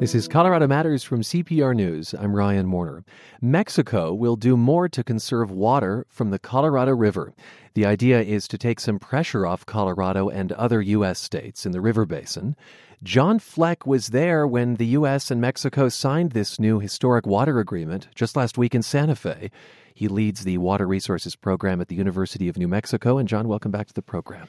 [0.00, 2.14] This is Colorado Matters from CPR News.
[2.14, 3.04] I'm Ryan Warner.
[3.42, 7.34] Mexico will do more to conserve water from the Colorado River.
[7.74, 11.18] The idea is to take some pressure off Colorado and other U.S.
[11.18, 12.56] states in the river basin.
[13.02, 15.30] John Fleck was there when the U.S.
[15.30, 19.50] and Mexico signed this new historic water agreement just last week in Santa Fe.
[19.92, 23.18] He leads the Water Resources Program at the University of New Mexico.
[23.18, 24.48] And John, welcome back to the program.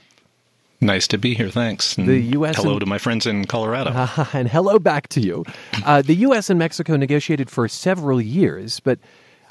[0.84, 1.50] Nice to be here.
[1.50, 1.96] Thanks.
[1.96, 2.56] And the U.S.
[2.56, 3.92] Hello and, to my friends in Colorado.
[3.92, 5.46] Uh, and hello back to you.
[5.86, 6.50] Uh, the U.S.
[6.50, 8.98] and Mexico negotiated for several years, but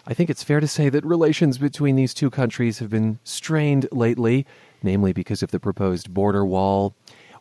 [0.08, 3.86] I think it's fair to say that relations between these two countries have been strained
[3.92, 4.44] lately,
[4.82, 6.94] namely because of the proposed border wall.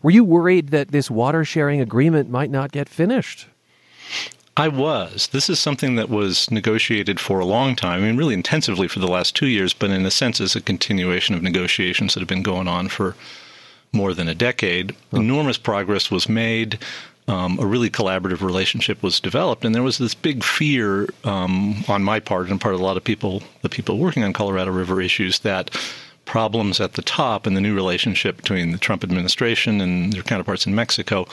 [0.03, 3.47] Were you worried that this water sharing agreement might not get finished?
[4.55, 5.27] I was.
[5.27, 8.03] This is something that was negotiated for a long time.
[8.03, 10.61] I mean, really intensively for the last two years, but in a sense, is a
[10.61, 13.15] continuation of negotiations that have been going on for
[13.91, 14.95] more than a decade.
[15.11, 16.79] Enormous progress was made.
[17.27, 22.03] Um, a really collaborative relationship was developed, and there was this big fear um, on
[22.03, 24.99] my part and part of a lot of people, the people working on Colorado River
[24.99, 25.69] issues, that
[26.25, 30.65] problems at the top in the new relationship between the Trump administration and their counterparts
[30.65, 31.27] in Mexico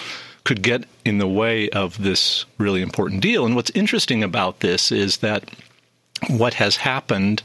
[0.45, 3.45] could get in the way of this really important deal.
[3.45, 5.51] And what's interesting about this is that
[6.29, 7.43] what has happened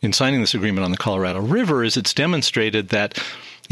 [0.00, 3.22] in signing this agreement on the Colorado River is it's demonstrated that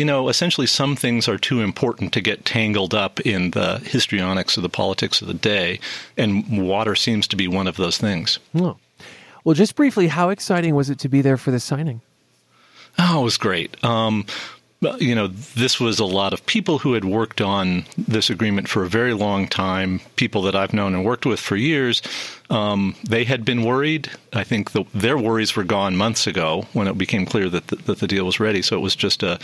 [0.00, 4.56] you know, essentially some things are too important to get tangled up in the histrionics
[4.56, 5.78] of the politics of the day,
[6.16, 8.38] and water seems to be one of those things.
[8.54, 8.78] Oh.
[9.44, 12.00] Well, just briefly, how exciting was it to be there for the signing?
[12.98, 13.84] Oh, it was great.
[13.84, 14.24] Um,
[14.98, 18.82] you know, this was a lot of people who had worked on this agreement for
[18.82, 22.00] a very long time, people that I've known and worked with for years.
[22.48, 24.10] Um, they had been worried.
[24.32, 27.76] I think the, their worries were gone months ago when it became clear that the,
[27.76, 28.62] that the deal was ready.
[28.62, 29.38] So it was just a,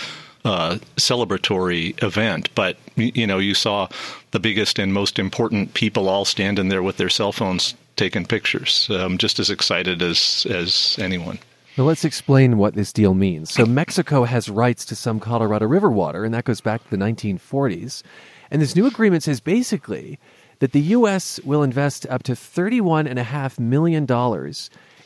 [0.45, 2.49] a celebratory event.
[2.55, 3.89] But, you know, you saw
[4.31, 8.89] the biggest and most important people all standing there with their cell phones taking pictures,
[8.91, 11.39] um, just as excited as, as anyone.
[11.77, 13.51] Now let's explain what this deal means.
[13.51, 16.97] So Mexico has rights to some Colorado River water, and that goes back to the
[16.97, 18.03] 1940s.
[18.51, 20.19] And this new agreement says basically
[20.61, 21.39] that the U.S.
[21.45, 24.07] will invest up to $31.5 million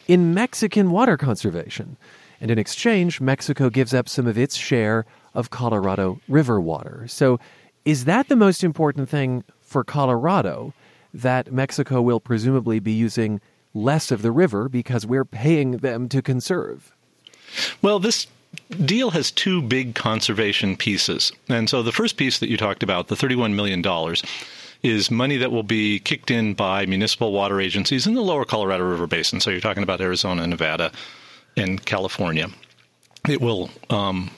[0.06, 1.96] in Mexican water conservation.
[2.40, 5.04] And in exchange, Mexico gives up some of its share
[5.34, 7.04] of Colorado River water.
[7.08, 7.38] So
[7.84, 10.72] is that the most important thing for Colorado
[11.12, 13.40] that Mexico will presumably be using
[13.74, 16.92] less of the river because we're paying them to conserve.
[17.82, 18.26] Well, this
[18.84, 21.32] deal has two big conservation pieces.
[21.48, 23.84] And so the first piece that you talked about, the $31 million,
[24.82, 28.84] is money that will be kicked in by municipal water agencies in the lower Colorado
[28.84, 29.40] River Basin.
[29.40, 30.90] So you're talking about Arizona, Nevada,
[31.56, 32.48] and California.
[33.28, 34.30] It will um,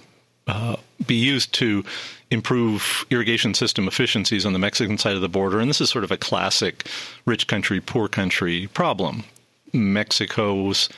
[0.46, 0.76] uh,
[1.06, 1.84] be used to
[2.30, 5.60] improve irrigation system efficiencies on the Mexican side of the border.
[5.60, 6.86] And this is sort of a classic
[7.26, 9.24] rich country, poor country problem.
[9.72, 10.88] Mexico's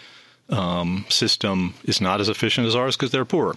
[0.49, 3.57] um, system is not as efficient as ours because they're poor.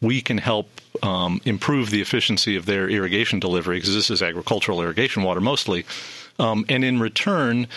[0.00, 4.82] We can help um, improve the efficiency of their irrigation delivery because this is agricultural
[4.82, 5.84] irrigation water mostly.
[6.38, 7.68] Um, and in return,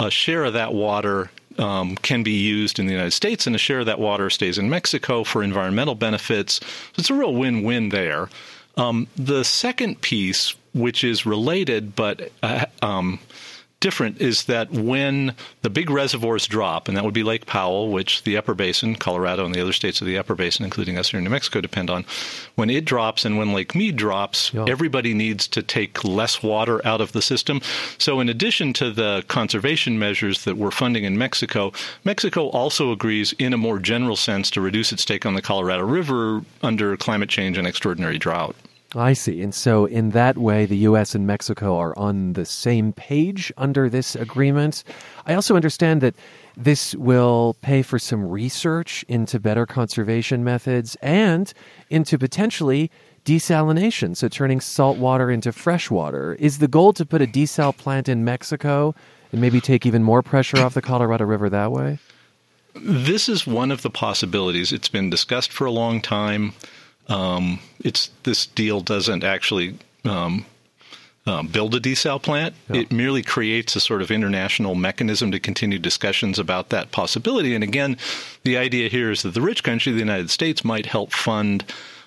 [0.00, 3.58] a share of that water um, can be used in the United States, and a
[3.58, 6.54] share of that water stays in Mexico for environmental benefits.
[6.54, 8.28] So it's a real win win there.
[8.76, 13.20] Um, the second piece, which is related but uh, um,
[13.84, 18.22] different, is that when the big reservoirs drop, and that would be Lake Powell, which
[18.22, 21.18] the upper basin, Colorado and the other states of the upper basin, including us here
[21.18, 22.06] in New Mexico, depend on,
[22.54, 24.64] when it drops and when Lake Mead drops, yeah.
[24.66, 27.60] everybody needs to take less water out of the system.
[27.98, 31.70] So, in addition to the conservation measures that we're funding in Mexico,
[32.04, 35.84] Mexico also agrees, in a more general sense, to reduce its take on the Colorado
[35.84, 38.56] River under climate change and extraordinary drought.
[38.96, 39.42] I see.
[39.42, 41.14] And so, in that way, the U.S.
[41.14, 44.84] and Mexico are on the same page under this agreement.
[45.26, 46.14] I also understand that
[46.56, 51.52] this will pay for some research into better conservation methods and
[51.90, 52.90] into potentially
[53.24, 56.34] desalination, so turning salt water into fresh water.
[56.38, 58.94] Is the goal to put a desal plant in Mexico
[59.32, 61.98] and maybe take even more pressure off the Colorado River that way?
[62.74, 64.72] This is one of the possibilities.
[64.72, 66.52] It's been discussed for a long time.
[67.08, 70.46] Um, it's this deal doesn't actually um,
[71.26, 72.54] um, build a desal plant.
[72.70, 72.82] Yeah.
[72.82, 77.54] It merely creates a sort of international mechanism to continue discussions about that possibility.
[77.54, 77.96] And again,
[78.42, 81.64] the idea here is that the rich country, the United States, might help fund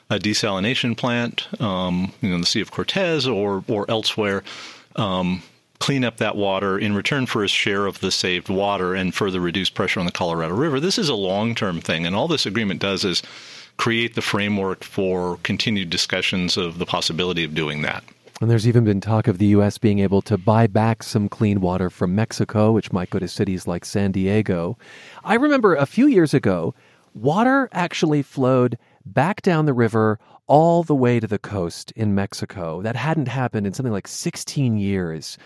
[0.09, 4.43] a desalination plant, um, you know, in the Sea of Cortez or or elsewhere.
[4.95, 5.43] Um,
[5.79, 9.39] clean up that water in return for a share of the saved water and further
[9.39, 10.79] reduce pressure on the Colorado River.
[10.79, 13.21] This is a long term thing, and all this agreement does is
[13.77, 18.03] create the framework for continued discussions of the possibility of doing that.
[18.39, 19.79] And there's even been talk of the U.S.
[19.79, 23.65] being able to buy back some clean water from Mexico, which might go to cities
[23.65, 24.77] like San Diego.
[25.23, 26.75] I remember a few years ago,
[27.15, 32.81] water actually flowed back down the river all the way to the coast in Mexico.
[32.83, 35.37] That hadn't happened in something like 16 years.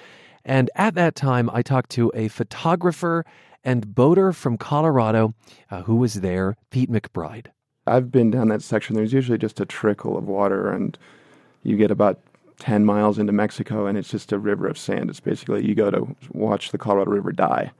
[0.43, 3.25] And at that time, I talked to a photographer
[3.63, 5.33] and boater from Colorado
[5.69, 7.47] uh, who was there, Pete McBride.
[7.87, 8.95] I've been down that section.
[8.95, 10.97] There's usually just a trickle of water, and
[11.63, 12.19] you get about
[12.61, 15.09] 10 miles into Mexico and it's just a river of sand.
[15.09, 17.71] It's basically you go to watch the Colorado River die.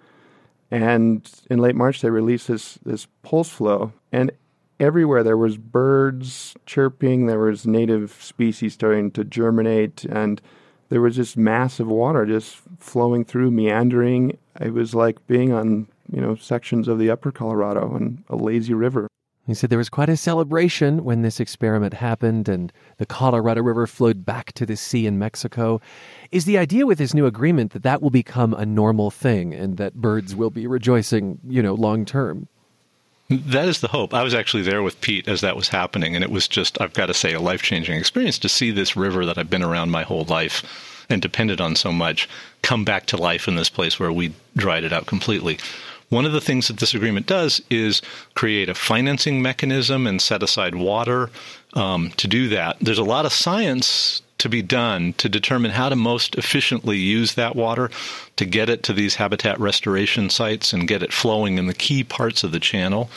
[0.72, 4.32] And in late March, they released this, this pulse flow, and
[4.80, 10.42] everywhere there was birds chirping, there was native species starting to germinate, and
[10.90, 14.38] there was just massive water just flowing through, meandering.
[14.60, 18.74] It was like being on you know sections of the Upper Colorado and a lazy
[18.74, 19.08] river.
[19.48, 23.88] He said there was quite a celebration when this experiment happened and the Colorado River
[23.88, 25.82] flowed back to the sea in Mexico.
[26.32, 29.78] Is the idea with this new agreement that that will become a normal thing and
[29.78, 32.48] that birds will be rejoicing, you know, long term?
[33.30, 34.14] That is the hope.
[34.14, 36.94] I was actually there with Pete as that was happening, and it was just, I've
[36.94, 39.90] got to say, a life changing experience to see this river that I've been around
[39.90, 42.28] my whole life and depended on so much
[42.62, 45.60] come back to life in this place where we dried it out completely.
[46.12, 48.02] One of the things that this agreement does is
[48.34, 51.30] create a financing mechanism and set aside water
[51.74, 52.76] um, to do that.
[52.82, 57.36] There's a lot of science to be done to determine how to most efficiently use
[57.36, 57.90] that water
[58.36, 62.04] to get it to these habitat restoration sites and get it flowing in the key
[62.04, 63.10] parts of the channel.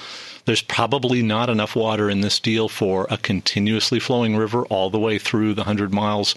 [0.44, 5.00] There's probably not enough water in this deal for a continuously flowing river all the
[5.00, 6.36] way through the 100 miles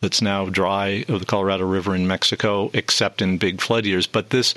[0.00, 4.06] that's now dry of the Colorado River in Mexico, except in big flood years.
[4.06, 4.54] But this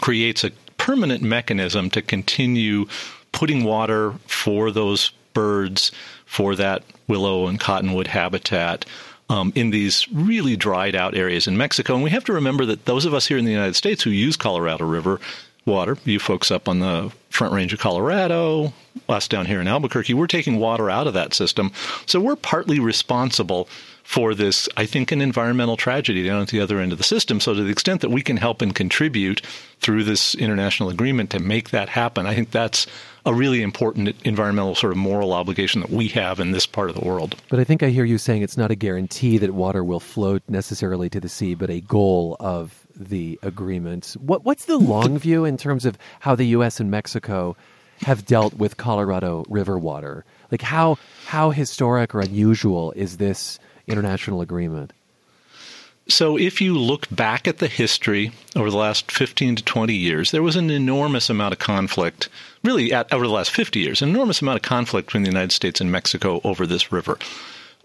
[0.00, 2.86] creates a permanent mechanism to continue
[3.32, 5.92] putting water for those birds,
[6.26, 8.84] for that willow and cottonwood habitat.
[9.28, 11.94] Um, in these really dried out areas in Mexico.
[11.94, 14.10] And we have to remember that those of us here in the United States who
[14.10, 15.20] use Colorado River
[15.64, 18.74] water, you folks up on the front range of Colorado,
[19.08, 21.72] us down here in Albuquerque, we're taking water out of that system.
[22.04, 23.68] So we're partly responsible
[24.02, 27.40] for this, I think, an environmental tragedy down at the other end of the system.
[27.40, 29.42] So, to the extent that we can help and contribute
[29.80, 32.86] through this international agreement to make that happen, I think that's
[33.24, 36.96] a really important environmental sort of moral obligation that we have in this part of
[36.96, 37.36] the world.
[37.48, 40.42] But I think I hear you saying it's not a guarantee that water will float
[40.48, 44.16] necessarily to the sea, but a goal of the agreement.
[44.20, 46.80] What, what's the long view in terms of how the U.S.
[46.80, 47.56] and Mexico
[48.00, 50.24] have dealt with Colorado River water?
[50.50, 53.58] Like how how historic or unusual is this
[53.92, 54.92] international agreement?
[56.08, 60.32] So, if you look back at the history over the last 15 to 20 years,
[60.32, 62.28] there was an enormous amount of conflict,
[62.64, 65.52] really, at, over the last 50 years, an enormous amount of conflict between the United
[65.52, 67.18] States and Mexico over this river.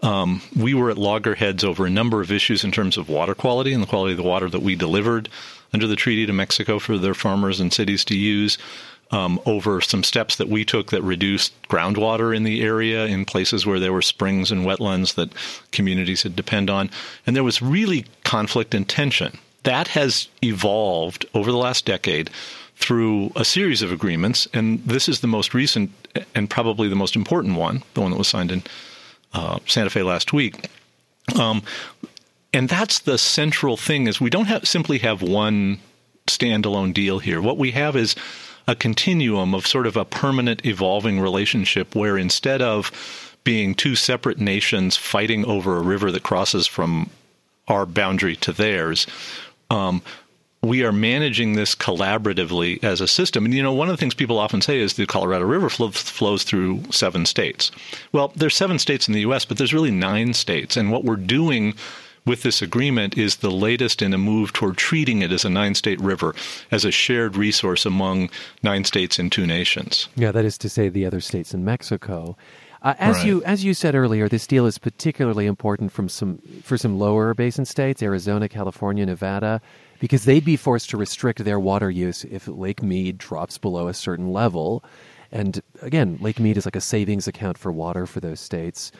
[0.02, 3.72] Um, we were at loggerheads over a number of issues in terms of water quality
[3.72, 5.28] and the quality of the water that we delivered
[5.72, 8.58] under the treaty to Mexico for their farmers and cities to use
[9.10, 13.64] um, over some steps that we took that reduced groundwater in the area in places
[13.64, 15.32] where there were springs and wetlands that
[15.72, 16.90] communities had depend on.
[17.26, 19.38] And there was really conflict and tension.
[19.62, 22.30] That has evolved over the last decade
[22.76, 25.90] through a series of agreements, and this is the most recent
[26.34, 28.62] and probably the most important one, the one that was signed in
[29.34, 30.68] uh, Santa Fe last week.
[31.38, 31.62] Um,
[32.52, 35.80] and that's the central thing is we don't have, simply have one
[36.26, 37.40] standalone deal here.
[37.40, 38.14] What we have is
[38.68, 42.92] a continuum of sort of a permanent evolving relationship where instead of
[43.42, 47.08] being two separate nations fighting over a river that crosses from
[47.66, 49.06] our boundary to theirs,
[49.70, 50.02] um,
[50.62, 53.46] we are managing this collaboratively as a system.
[53.46, 56.42] And you know, one of the things people often say is the Colorado River flows
[56.42, 57.70] through seven states.
[58.12, 61.16] Well, there's seven states in the U.S., but there's really nine states, and what we're
[61.16, 61.74] doing
[62.26, 65.74] with this agreement is the latest in a move toward treating it as a nine
[65.74, 66.34] state river,
[66.70, 68.30] as a shared resource among
[68.62, 70.08] nine states and two nations.
[70.16, 72.36] Yeah, that is to say, the other states in Mexico.
[72.80, 73.26] Uh, as right.
[73.26, 77.34] you as you said earlier, this deal is particularly important from some for some lower
[77.34, 79.60] basin states, Arizona, California, Nevada,
[79.98, 83.94] because they'd be forced to restrict their water use if Lake Mead drops below a
[83.94, 84.84] certain level.
[85.32, 88.92] And again, Lake Mead is like a savings account for water for those states.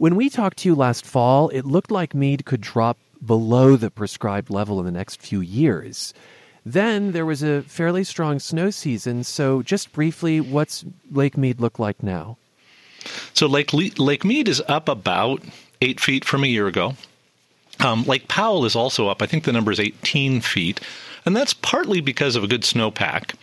[0.00, 3.90] When we talked to you last fall, it looked like Mead could drop below the
[3.90, 6.14] prescribed level in the next few years.
[6.64, 9.24] Then there was a fairly strong snow season.
[9.24, 12.38] So, just briefly, what's Lake Mead look like now?
[13.34, 15.42] So, Lake, Le- Lake Mead is up about
[15.82, 16.94] eight feet from a year ago.
[17.80, 19.20] Um, Lake Powell is also up.
[19.20, 20.80] I think the number is 18 feet.
[21.26, 23.34] And that's partly because of a good snowpack.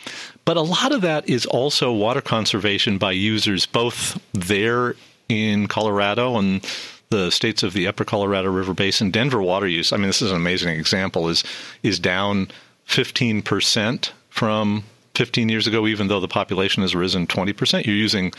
[0.44, 4.96] But a lot of that is also water conservation by users both there
[5.30, 6.66] in Colorado and
[7.10, 9.94] the states of the Upper Colorado River Basin, Denver water use.
[9.94, 11.30] I mean, this is an amazing example.
[11.30, 11.44] is
[11.84, 12.50] is down
[12.86, 14.84] 15 percent from
[15.16, 17.86] 15 years ago, even though the population has risen 20 percent.
[17.86, 18.34] You're using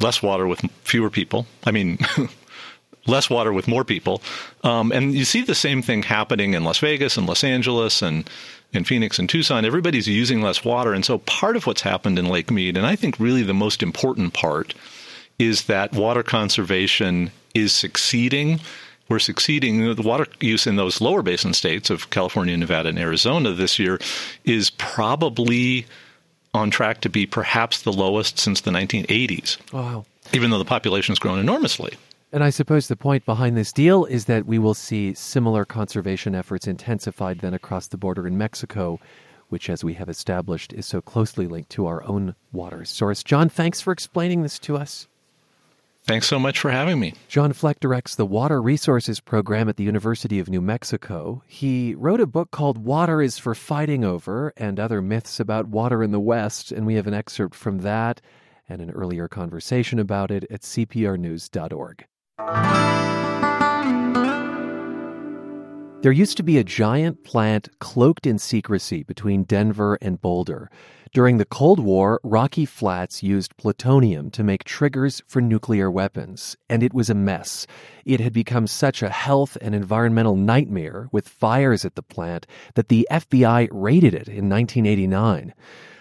[0.00, 1.46] less water with fewer people.
[1.64, 1.98] I mean.
[3.06, 4.20] less water with more people.
[4.62, 8.28] Um, and you see the same thing happening in Las Vegas and Los Angeles and
[8.72, 9.64] in Phoenix and Tucson.
[9.64, 10.92] Everybody's using less water.
[10.92, 13.82] And so part of what's happened in Lake Mead, and I think really the most
[13.82, 14.74] important part,
[15.38, 18.60] is that water conservation is succeeding.
[19.08, 19.94] We're succeeding.
[19.94, 23.98] The water use in those lower basin states of California, Nevada, and Arizona this year
[24.44, 25.86] is probably
[26.52, 29.56] on track to be perhaps the lowest since the 1980s.
[29.72, 30.04] Wow.
[30.32, 31.96] Even though the population has grown enormously.
[32.32, 36.34] And I suppose the point behind this deal is that we will see similar conservation
[36.34, 39.00] efforts intensified then across the border in Mexico,
[39.48, 43.22] which, as we have established, is so closely linked to our own water source.
[43.22, 45.08] John, thanks for explaining this to us.
[46.08, 47.12] Thanks so much for having me.
[47.28, 51.42] John Fleck directs the Water Resources Program at the University of New Mexico.
[51.46, 56.02] He wrote a book called Water is for Fighting Over and Other Myths About Water
[56.02, 58.22] in the West, and we have an excerpt from that
[58.70, 62.06] and an earlier conversation about it at cprnews.org.
[66.00, 70.70] There used to be a giant plant cloaked in secrecy between Denver and Boulder.
[71.14, 76.82] During the Cold War, Rocky Flats used plutonium to make triggers for nuclear weapons, and
[76.82, 77.66] it was a mess.
[78.04, 82.88] It had become such a health and environmental nightmare with fires at the plant that
[82.88, 85.54] the FBI raided it in 1989.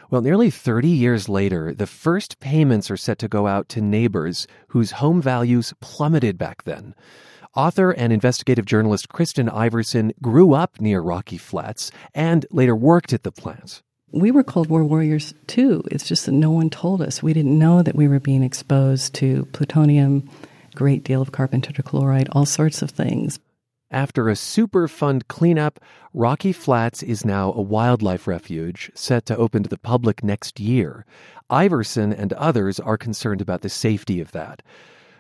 [0.10, 4.46] Well, nearly 30 years later, the first payments are set to go out to neighbors
[4.70, 6.94] whose home values plummeted back then.
[7.56, 13.24] Author and investigative journalist Kristen Iversen grew up near Rocky Flats and later worked at
[13.24, 15.84] the plant we were Cold War warriors too.
[15.92, 17.22] It's just that no one told us.
[17.22, 20.30] We didn't know that we were being exposed to plutonium,
[20.76, 23.40] great deal of carbon tetrachloride, all sorts of things.
[23.90, 25.80] After a Superfund cleanup,
[26.14, 31.06] Rocky Flats is now a wildlife refuge set to open to the public next year.
[31.50, 34.62] Iversen and others are concerned about the safety of that.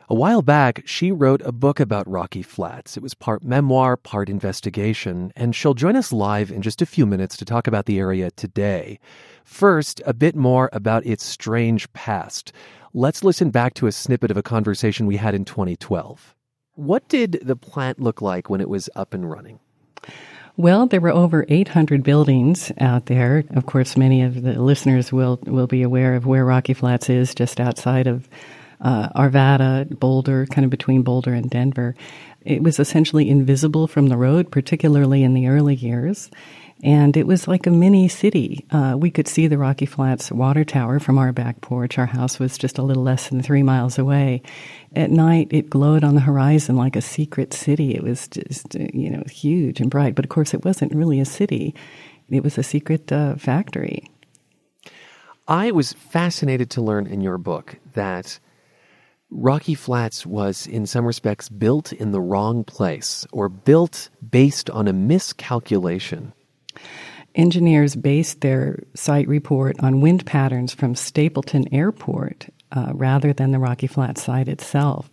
[0.09, 2.95] A while back, she wrote a book about Rocky Flats.
[2.95, 7.05] It was part memoir, part investigation, and she'll join us live in just a few
[7.05, 8.99] minutes to talk about the area today.
[9.43, 12.53] First, a bit more about its strange past.
[12.93, 16.33] Let's listen back to a snippet of a conversation we had in 2012.
[16.75, 19.59] What did the plant look like when it was up and running?
[20.55, 23.43] Well, there were over 800 buildings out there.
[23.49, 27.35] Of course, many of the listeners will, will be aware of where Rocky Flats is,
[27.35, 28.29] just outside of
[28.81, 31.95] uh, Arvada, Boulder, kind of between Boulder and Denver.
[32.41, 36.29] It was essentially invisible from the road, particularly in the early years.
[36.83, 38.63] And it was like a mini city.
[38.69, 41.97] Uh, we could see the Rocky Flats water tower from our back porch.
[41.97, 44.43] Our house was just a little less than three miles away.
[44.95, 47.95] At night, it glowed on the horizon like a secret city.
[47.95, 50.13] It was just, uh, you know, huge and bright.
[50.13, 51.73] But of course, it wasn't really a city,
[52.29, 54.11] it was a secret uh, factory.
[55.47, 58.37] I was fascinated to learn in your book that
[59.29, 64.87] Rocky Flats was, in some respects, built in the wrong place or built based on
[64.87, 66.33] a miscalculation.
[67.35, 73.59] Engineers based their site report on wind patterns from Stapleton Airport uh, rather than the
[73.59, 75.09] Rocky Flats site itself.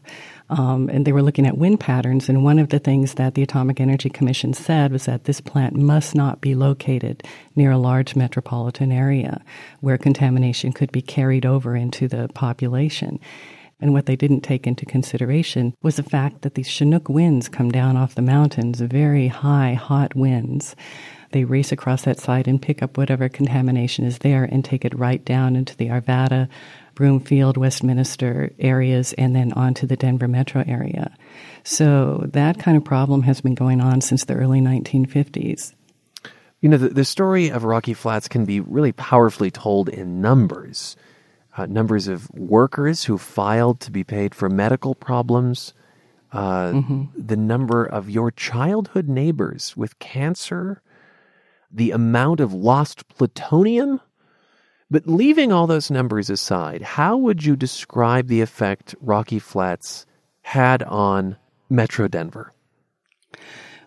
[0.48, 2.28] Um, and they were looking at wind patterns.
[2.28, 5.74] And one of the things that the Atomic Energy Commission said was that this plant
[5.76, 7.22] must not be located
[7.56, 9.42] near a large metropolitan area
[9.80, 13.18] where contamination could be carried over into the population.
[13.84, 17.70] And what they didn't take into consideration was the fact that these Chinook winds come
[17.70, 20.74] down off the mountains, very high, hot winds.
[21.32, 24.98] They race across that site and pick up whatever contamination is there and take it
[24.98, 26.48] right down into the Arvada,
[26.94, 31.14] Broomfield, Westminster areas, and then onto the Denver metro area.
[31.62, 35.74] So that kind of problem has been going on since the early 1950s.
[36.62, 40.96] You know, the, the story of Rocky Flats can be really powerfully told in numbers
[41.56, 45.72] uh, numbers of workers who filed to be paid for medical problems,
[46.32, 47.04] uh, mm-hmm.
[47.16, 50.82] the number of your childhood neighbors with cancer,
[51.70, 54.00] the amount of lost plutonium.
[54.90, 60.06] But leaving all those numbers aside, how would you describe the effect Rocky Flats
[60.42, 61.36] had on
[61.70, 62.52] Metro Denver?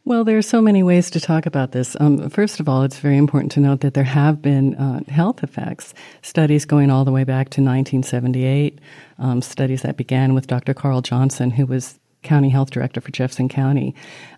[0.08, 1.98] Well, there are so many ways to talk about this.
[2.00, 5.44] Um, first of all, it's very important to note that there have been uh, health
[5.44, 8.80] effects, studies going all the way back to 1978,
[9.20, 10.74] um, studies that began with Dr.
[10.74, 13.94] Carl Johnson, who was county health director for Jefferson County,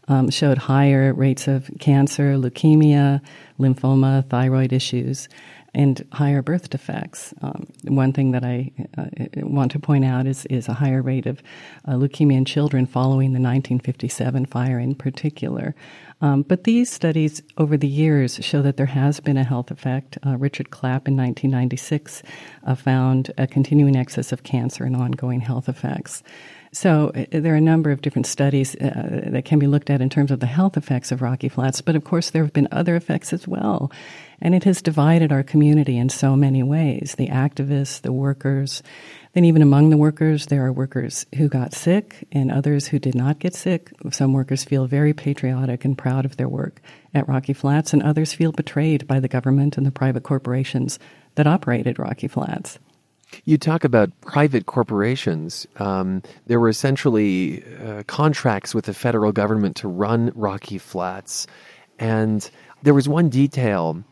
[0.07, 3.21] um, showed higher rates of cancer, leukemia,
[3.59, 5.29] lymphoma, thyroid issues.
[5.73, 7.33] And higher birth defects.
[7.41, 9.05] Um, one thing that I uh,
[9.37, 11.41] want to point out is, is a higher rate of
[11.85, 15.75] uh, leukemia in children following the 1957 fire in particular.
[16.21, 20.17] Um, but these studies over the years show that there has been a health effect.
[20.25, 22.23] Uh, Richard Clapp in 1996
[22.65, 26.21] uh, found a continuing excess of cancer and ongoing health effects.
[26.71, 30.01] So uh, there are a number of different studies uh, that can be looked at
[30.01, 32.67] in terms of the health effects of Rocky Flats, but of course there have been
[32.71, 33.91] other effects as well.
[34.41, 38.83] And it has divided our community in so many ways the activists, the workers.
[39.33, 43.13] Then, even among the workers, there are workers who got sick and others who did
[43.13, 43.91] not get sick.
[44.09, 46.81] Some workers feel very patriotic and proud of their work
[47.13, 50.97] at Rocky Flats, and others feel betrayed by the government and the private corporations
[51.35, 52.79] that operated Rocky Flats.
[53.45, 55.67] You talk about private corporations.
[55.77, 61.45] Um, there were essentially uh, contracts with the federal government to run Rocky Flats.
[61.99, 62.49] And
[62.81, 64.03] there was one detail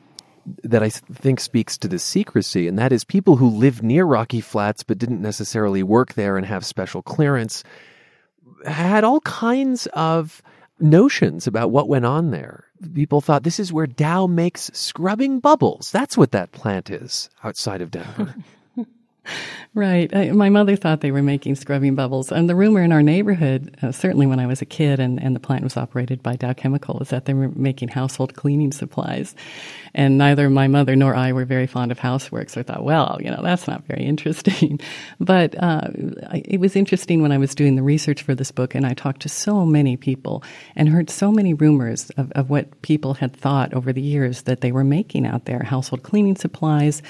[0.64, 4.42] that I think speaks to the secrecy, and that is people who live near Rocky
[4.42, 7.64] Flats but didn't necessarily work there and have special clearance
[8.66, 10.42] had all kinds of
[10.80, 12.66] notions about what went on there.
[12.94, 15.92] People thought this is where Dow makes scrubbing bubbles.
[15.92, 18.36] That's what that plant is outside of Denver.
[19.78, 20.14] Right.
[20.16, 22.32] I, my mother thought they were making scrubbing bubbles.
[22.32, 25.36] And the rumor in our neighborhood, uh, certainly when I was a kid and, and
[25.36, 29.36] the plant was operated by Dow Chemical, is that they were making household cleaning supplies.
[29.94, 32.50] And neither my mother nor I were very fond of housework.
[32.50, 34.80] So I thought, well, you know, that's not very interesting.
[35.20, 35.90] but uh,
[36.34, 39.22] it was interesting when I was doing the research for this book and I talked
[39.24, 40.44] to so many people
[40.76, 44.62] and heard so many rumors of, of what people had thought over the years that
[44.62, 47.04] they were making out there household cleaning supplies,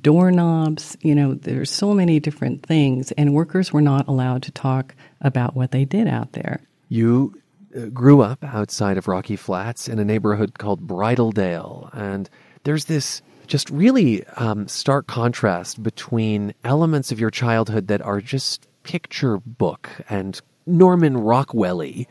[0.00, 4.94] doorknobs, you know, there's so many different things, and workers were not allowed to talk
[5.22, 6.60] about what they did out there.
[6.90, 7.40] You
[7.74, 12.28] uh, grew up outside of Rocky Flats in a neighborhood called Bridaldale, and
[12.64, 18.68] there's this just really um, stark contrast between elements of your childhood that are just
[18.82, 22.06] picture book and Norman Rockwelly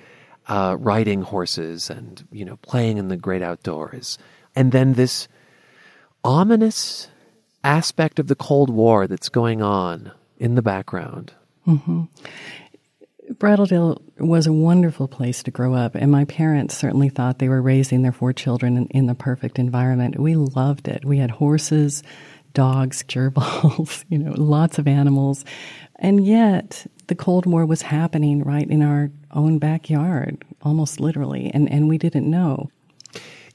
[0.48, 4.18] uh, riding horses and you know playing in the great outdoors,
[4.56, 5.28] and then this
[6.24, 7.08] ominous
[7.64, 11.34] aspect of the Cold War that's going on in the background.
[11.68, 12.04] Mm-hmm.
[14.20, 18.02] Was a wonderful place to grow up, and my parents certainly thought they were raising
[18.02, 20.20] their four children in, in the perfect environment.
[20.20, 21.06] We loved it.
[21.06, 22.04] We had horses,
[22.54, 25.46] dogs, gerbils, you know, lots of animals.
[25.96, 31.72] And yet, the Cold War was happening right in our own backyard, almost literally, and,
[31.72, 32.70] and we didn't know.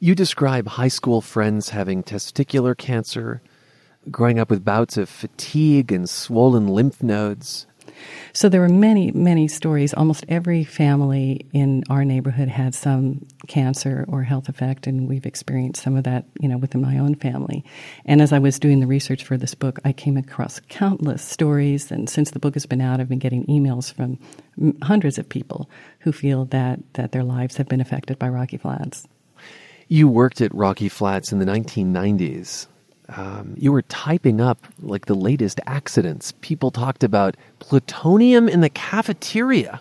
[0.00, 3.42] You describe high school friends having testicular cancer,
[4.10, 7.66] growing up with bouts of fatigue and swollen lymph nodes.
[8.32, 9.94] So there were many, many stories.
[9.94, 15.82] Almost every family in our neighborhood had some cancer or health effect, and we've experienced
[15.82, 17.64] some of that, you know, within my own family.
[18.04, 21.90] And as I was doing the research for this book, I came across countless stories.
[21.90, 24.18] And since the book has been out, I've been getting emails from
[24.82, 25.68] hundreds of people
[26.00, 29.06] who feel that that their lives have been affected by Rocky Flats.
[29.88, 32.66] You worked at Rocky Flats in the 1990s
[33.16, 36.32] um, you were typing up like the latest accidents.
[36.40, 39.80] People talked about plutonium in the cafeteria.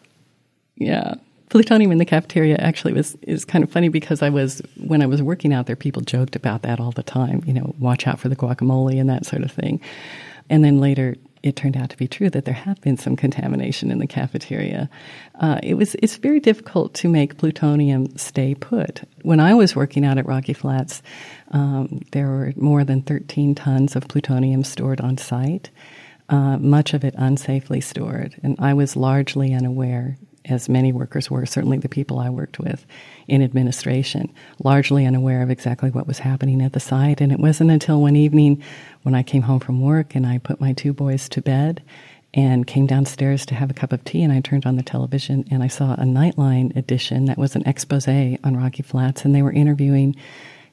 [0.75, 1.15] Yeah.
[1.49, 5.05] Plutonium in the cafeteria actually was is kind of funny because I was when I
[5.05, 7.41] was working out there, people joked about that all the time.
[7.45, 9.79] You know, watch out for the guacamole and that sort of thing.
[10.49, 11.15] And then later,
[11.47, 14.89] it turned out to be true that there had been some contamination in the cafeteria.
[15.35, 19.01] Uh, it was it's very difficult to make plutonium stay put.
[19.21, 21.01] When I was working out at Rocky Flats,
[21.51, 25.69] um, there were more than 13 tons of plutonium stored on site,
[26.29, 30.17] uh, much of it unsafely stored, and I was largely unaware.
[30.49, 32.85] As many workers were, certainly the people I worked with
[33.27, 34.33] in administration,
[34.63, 37.21] largely unaware of exactly what was happening at the site.
[37.21, 38.63] And it wasn't until one evening
[39.03, 41.81] when I came home from work and I put my two boys to bed
[42.33, 45.45] and came downstairs to have a cup of tea and I turned on the television
[45.49, 49.41] and I saw a Nightline edition that was an expose on Rocky Flats and they
[49.41, 50.15] were interviewing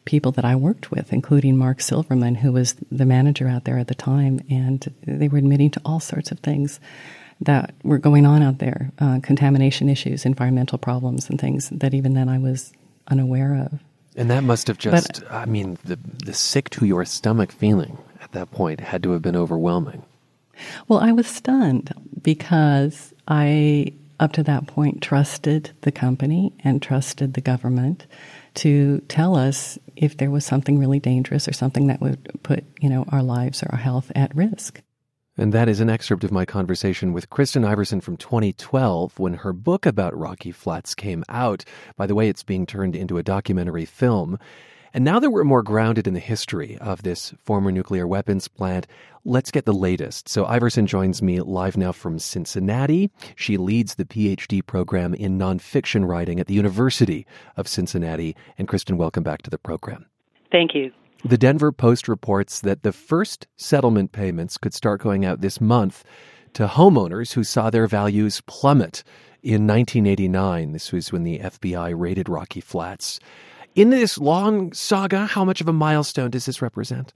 [0.04, 3.88] people that I worked with, including Mark Silverman, who was the manager out there at
[3.88, 6.80] the time, and they were admitting to all sorts of things
[7.40, 12.14] that were going on out there uh, contamination issues, environmental problems, and things that even
[12.14, 12.72] then I was
[13.08, 13.80] unaware of.
[14.16, 17.98] And that must have just, but, I mean, the, the sick to your stomach feeling
[18.22, 20.04] at that point had to have been overwhelming.
[20.86, 21.92] Well, I was stunned
[22.22, 28.06] because I, up to that point, trusted the company and trusted the government
[28.54, 32.88] to tell us if there was something really dangerous or something that would put, you
[32.88, 34.80] know, our lives or our health at risk.
[35.36, 39.52] And that is an excerpt of my conversation with Kristen Iversen from 2012 when her
[39.52, 41.64] book about Rocky Flats came out.
[41.96, 44.38] By the way, it's being turned into a documentary film.
[44.92, 48.86] And now that we're more grounded in the history of this former nuclear weapons plant,
[49.24, 50.28] let's get the latest.
[50.28, 53.10] So Iversen joins me live now from Cincinnati.
[53.34, 58.36] She leads the PhD program in nonfiction writing at the University of Cincinnati.
[58.56, 60.06] And Kristen, welcome back to the program.
[60.52, 60.92] Thank you.
[61.26, 66.04] The Denver Post reports that the first settlement payments could start going out this month
[66.52, 69.02] to homeowners who saw their values plummet
[69.42, 70.72] in 1989.
[70.72, 73.20] This was when the FBI raided Rocky Flats.
[73.74, 77.14] In this long saga, how much of a milestone does this represent?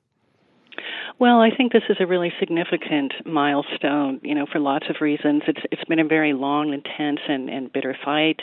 [1.21, 5.43] Well, I think this is a really significant milestone, you know, for lots of reasons.
[5.49, 8.39] It's it's been a very long, intense and, and bitter fight.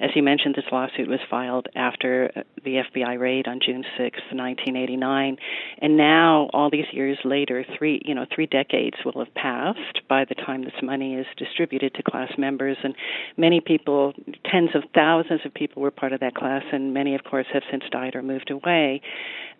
[0.00, 4.18] As you mentioned, this lawsuit was filed after uh, the FBI raid on June 6,
[4.32, 5.36] 1989,
[5.80, 10.24] and now all these years later, three, you know, three decades will have passed by
[10.24, 12.96] the time this money is distributed to class members and
[13.36, 14.12] many people,
[14.50, 17.62] tens of thousands of people were part of that class and many of course have
[17.70, 19.00] since died or moved away.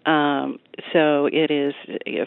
[0.06, 0.58] Um,
[0.92, 1.74] so it is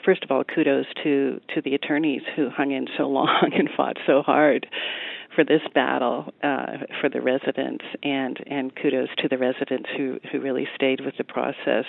[0.06, 3.98] first of all kudos to to the attorneys who hung in so long and fought
[4.06, 4.68] so hard
[5.36, 10.40] for this battle uh, for the residents, and and kudos to the residents who who
[10.40, 11.86] really stayed with the process.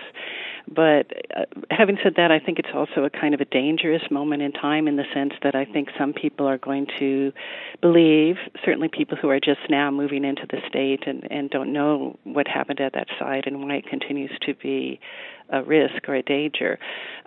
[0.68, 4.42] But uh, having said that, I think it's also a kind of a dangerous moment
[4.42, 7.32] in time in the sense that I think some people are going to
[7.80, 12.18] believe, certainly people who are just now moving into the state and and don't know
[12.24, 15.00] what happened at that site and why it continues to be
[15.50, 16.78] a risk or a danger.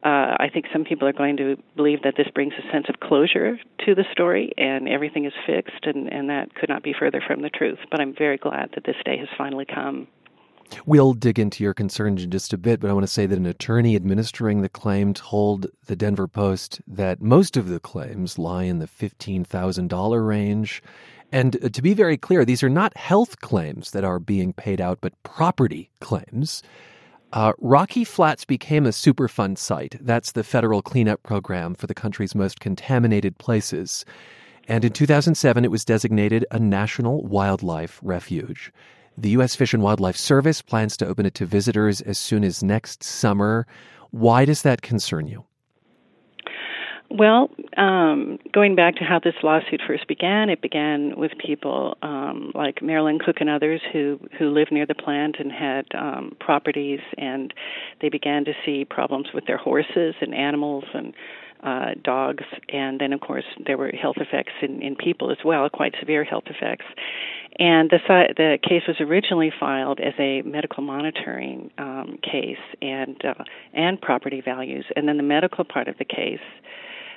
[0.04, 3.00] Uh, I think some people are going to believe that this brings a sense of
[3.00, 7.22] closure to the story and everything is fixed, and, and that could not be further
[7.26, 7.80] from the truth.
[7.90, 10.08] But I'm very glad that this day has finally come.
[10.86, 13.38] We'll dig into your concerns in just a bit, but I want to say that
[13.38, 18.64] an attorney administering the claim told the Denver Post that most of the claims lie
[18.64, 20.84] in the $15,000 range.
[21.32, 24.82] And uh, to be very clear, these are not health claims that are being paid
[24.82, 26.64] out, but property claims.
[27.36, 29.98] Uh, Rocky Flats became a Superfund site.
[30.00, 34.06] That's the federal cleanup program for the country's most contaminated places.
[34.70, 38.72] And in 2007, it was designated a national wildlife refuge.
[39.18, 39.54] The U.S.
[39.54, 43.68] Fish and Wildlife Service plans to open it to visitors as soon as next summer.
[44.12, 45.44] Why does that concern you?
[47.10, 52.52] Well, um, going back to how this lawsuit first began, it began with people um,
[52.56, 57.00] like Marilyn Cook and others who who lived near the plant and had um, properties,
[57.18, 57.54] and
[58.02, 61.14] they began to see problems with their horses and animals and
[61.64, 65.70] uh, dogs, and then of course there were health effects in, in people as well,
[65.70, 66.86] quite severe health effects.
[67.58, 68.00] And the
[68.36, 74.42] the case was originally filed as a medical monitoring um, case and uh, and property
[74.42, 76.40] values, and then the medical part of the case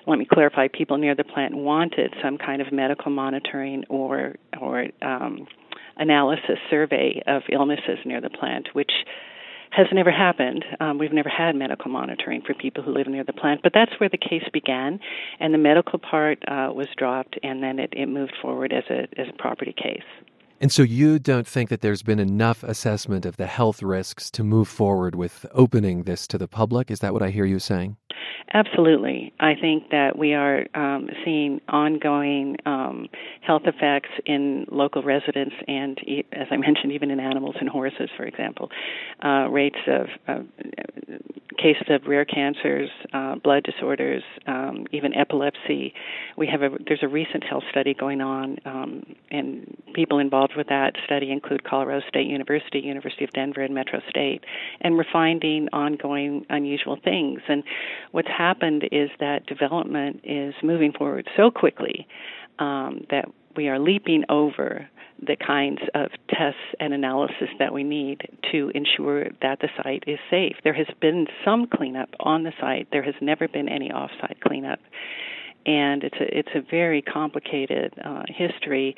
[0.09, 4.87] let me clarify, people near the plant wanted some kind of medical monitoring or or
[5.03, 5.47] um,
[5.97, 8.93] analysis survey of illnesses near the plant, which
[9.71, 10.65] has never happened.
[10.81, 13.93] Um, we've never had medical monitoring for people who live near the plant, but that's
[13.99, 14.99] where the case began,
[15.41, 19.03] and the medical part uh, was dropped, and then it, it moved forward as a
[19.21, 20.03] as a property case.
[20.61, 24.43] And so you don't think that there's been enough assessment of the health risks to
[24.43, 26.91] move forward with opening this to the public?
[26.91, 27.97] Is that what I hear you saying?
[28.55, 29.33] Absolutely.
[29.41, 33.09] I think that we are um, seeing ongoing um,
[33.43, 36.01] health effects in local residents and,
[36.33, 38.71] as I mentioned, even in animals and horses, for example.
[39.23, 40.43] Uh, rates of uh,
[41.59, 45.93] cases of rare cancers, uh, blood disorders, um, even epilepsy.
[46.37, 50.69] We have a there's a recent health study going on, um, and people involved with
[50.69, 54.45] that study include Colorado State University, University of Denver, and Metro State,
[54.81, 57.41] and we're finding ongoing unusual things.
[57.49, 57.63] And
[58.13, 62.07] what's happened is that development is moving forward so quickly
[62.59, 64.89] um, that we are leaping over
[65.21, 68.21] the kinds of tests and analysis that we need
[68.53, 70.55] to ensure that the site is safe.
[70.63, 72.87] There has been some cleanup on the site.
[72.93, 74.79] There has never been any off-site cleanup,
[75.67, 78.95] and it's a it's a very complicated uh, history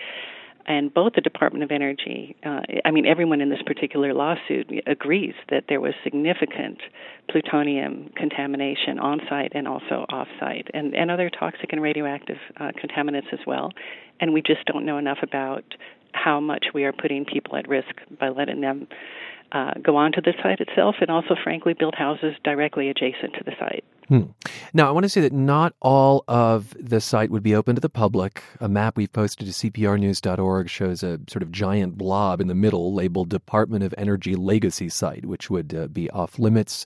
[0.66, 5.34] and both the Department of Energy, uh, I mean, everyone in this particular lawsuit agrees
[5.50, 6.78] that there was significant
[7.30, 12.70] plutonium contamination on site and also off site, and, and other toxic and radioactive uh,
[12.72, 13.72] contaminants as well.
[14.20, 15.64] And we just don't know enough about
[16.12, 18.88] how much we are putting people at risk by letting them
[19.52, 23.52] uh, go onto the site itself and also, frankly, build houses directly adjacent to the
[23.58, 23.84] site.
[24.10, 24.22] Hmm.
[24.74, 27.80] Now, I want to say that not all of the site would be open to
[27.80, 28.42] the public.
[28.58, 32.92] A map we've posted to CPRnews.org shows a sort of giant blob in the middle
[32.92, 36.84] labeled Department of Energy Legacy Site, which would uh, be off limits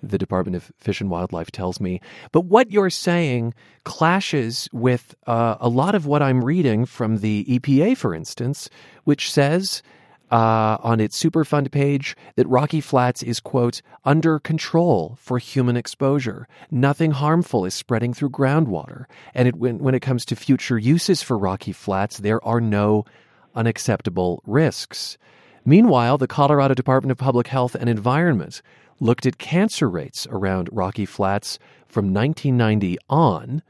[0.00, 2.00] the Department of Fish and Wildlife tells me.
[2.30, 3.52] But what you're saying
[3.82, 8.70] clashes with uh, a lot of what I'm reading from the EPA, for instance,
[9.02, 9.82] which says
[10.30, 16.46] uh, on its Superfund page that Rocky Flats is, quote, under control for human exposure.
[16.70, 19.06] Nothing harmful is spreading through groundwater.
[19.34, 23.04] And it, when, when it comes to future uses for Rocky Flats, there are no
[23.54, 25.18] unacceptable risks.
[25.64, 28.62] Meanwhile, the Colorado Department of Public Health and Environment
[29.00, 33.62] looked at cancer rates around Rocky Flats from 1990 on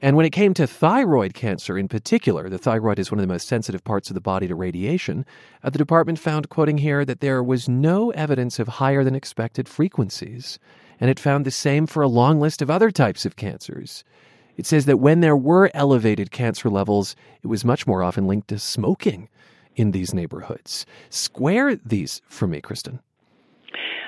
[0.00, 3.32] and when it came to thyroid cancer in particular, the thyroid is one of the
[3.32, 5.26] most sensitive parts of the body to radiation,
[5.64, 9.68] uh, the department found, quoting here, that there was no evidence of higher than expected
[9.68, 10.58] frequencies.
[11.00, 14.04] And it found the same for a long list of other types of cancers.
[14.56, 18.48] It says that when there were elevated cancer levels, it was much more often linked
[18.48, 19.28] to smoking
[19.74, 20.86] in these neighborhoods.
[21.10, 23.00] Square these for me, Kristen.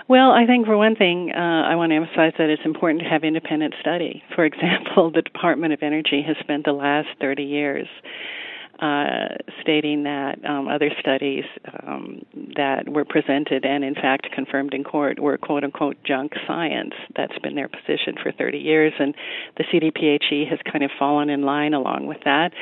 [0.09, 3.09] Well, I think for one thing, uh, I want to emphasize that it's important to
[3.09, 4.23] have independent study.
[4.35, 7.87] For example, the Department of Energy has spent the last 30 years
[8.81, 11.45] uh, stating that um, other studies
[11.87, 12.23] um,
[12.57, 16.95] that were presented and, in fact, confirmed in court were "quote unquote" junk science.
[17.15, 19.15] That's been their position for 30 years, and
[19.59, 22.53] the CDPHE has kind of fallen in line along with that.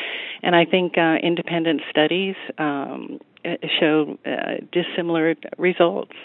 [0.42, 3.20] And I think uh, independent studies um,
[3.78, 6.16] show uh, dissimilar results.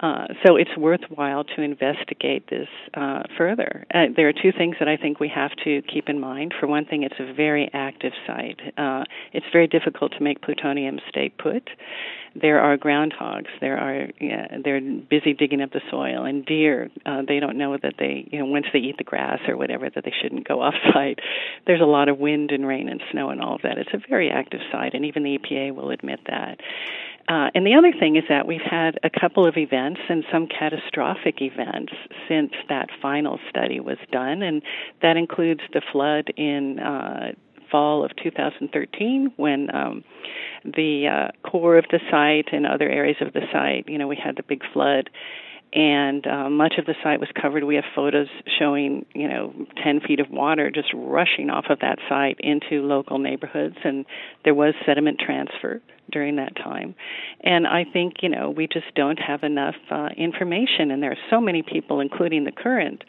[0.00, 3.86] Uh, so it's worthwhile to investigate this uh, further.
[3.94, 6.52] Uh, there are two things that I think we have to keep in mind.
[6.58, 8.60] For one thing, it's a very active site.
[8.76, 11.70] Uh, it's very difficult to make plutonium stay put.
[12.34, 13.46] There are groundhogs.
[13.60, 16.90] There are yeah, they're busy digging up the soil, and deer.
[17.06, 19.88] Uh, they don't know that they you know once they eat the grass or whatever
[19.88, 21.20] that they shouldn't go off site.
[21.66, 23.78] There's a lot of wind and rain and snow and all of that.
[23.78, 26.58] It's a very active site, and even the EPA will admit that.
[27.28, 30.46] Uh, and the other thing is that we've had a couple of events and some
[30.46, 31.92] catastrophic events
[32.28, 34.62] since that final study was done, and
[35.00, 37.32] that includes the flood in uh,
[37.70, 40.04] fall of 2013 when um,
[40.64, 44.16] the uh, core of the site and other areas of the site, you know, we
[44.16, 45.08] had the big flood
[45.74, 47.64] and uh, much of the site was covered.
[47.64, 51.98] We have photos showing, you know, 10 feet of water just rushing off of that
[52.08, 54.06] site into local neighborhoods, and
[54.44, 55.82] there was sediment transfer
[56.12, 56.94] during that time.
[57.42, 61.28] And I think, you know, we just don't have enough uh, information, and there are
[61.28, 63.02] so many people, including the current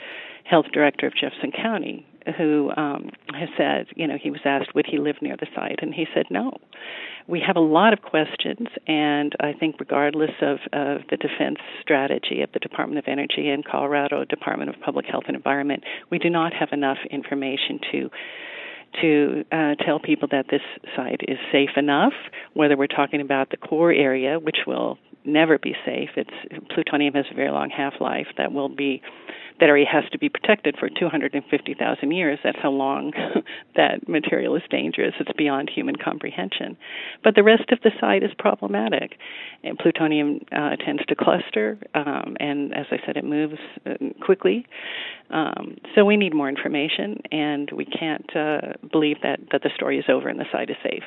[0.44, 4.86] health director of Jefferson County, who um, has said, you know, he was asked, would
[4.90, 5.80] he live near the site?
[5.82, 6.58] And he said no
[7.28, 12.42] we have a lot of questions, and I think, regardless of, of the defense strategy
[12.42, 16.30] of the Department of Energy and Colorado Department of Public Health and Environment, we do
[16.30, 18.10] not have enough information to
[19.02, 20.62] to uh, tell people that this
[20.96, 22.14] site is safe enough.
[22.54, 27.26] Whether we're talking about the core area, which will never be safe, it's plutonium has
[27.30, 29.02] a very long half life that will be
[29.60, 32.40] that area has to be protected for 250,000 years.
[32.44, 33.14] That's how long
[33.76, 35.14] that material is dangerous.
[35.20, 36.78] It's beyond human comprehension.
[37.24, 39.18] But the rest of the site is problematic.
[39.64, 44.66] And plutonium uh, tends to cluster, um, and as I said, it moves uh, quickly.
[45.30, 49.98] Um, so we need more information, and we can't uh, believe that, that the story
[49.98, 51.04] is over and the site is safe.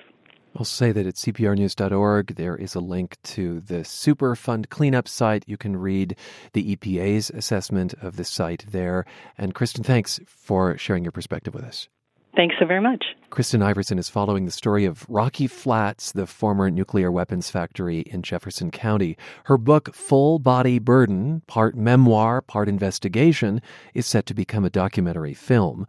[0.57, 5.45] I'll say that at cprnews.org there is a link to the Superfund cleanup site.
[5.47, 6.17] You can read
[6.53, 9.05] the EPA's assessment of the site there.
[9.37, 11.89] And Kristen, thanks for sharing your perspective with us.
[12.37, 13.05] Thanks so very much.
[13.31, 18.23] Kristen Iversen is following the story of Rocky Flats, the former nuclear weapons factory in
[18.23, 19.17] Jefferson County.
[19.45, 23.61] Her book, Full Body Burden, part memoir, part investigation,
[23.93, 25.87] is set to become a documentary film.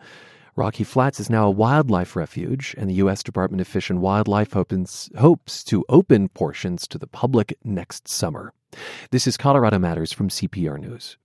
[0.59, 3.23] Rocky Flats is now a wildlife refuge, and the U.S.
[3.23, 8.51] Department of Fish and Wildlife hopes, hopes to open portions to the public next summer.
[9.11, 11.15] This is Colorado Matters from CPR News.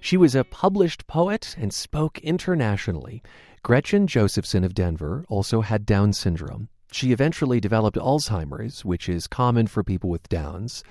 [0.00, 3.22] She was a published poet and spoke internationally.
[3.62, 6.70] Gretchen Josephson of Denver also had Down syndrome.
[6.92, 10.82] She eventually developed Alzheimer's, which is common for people with Downs.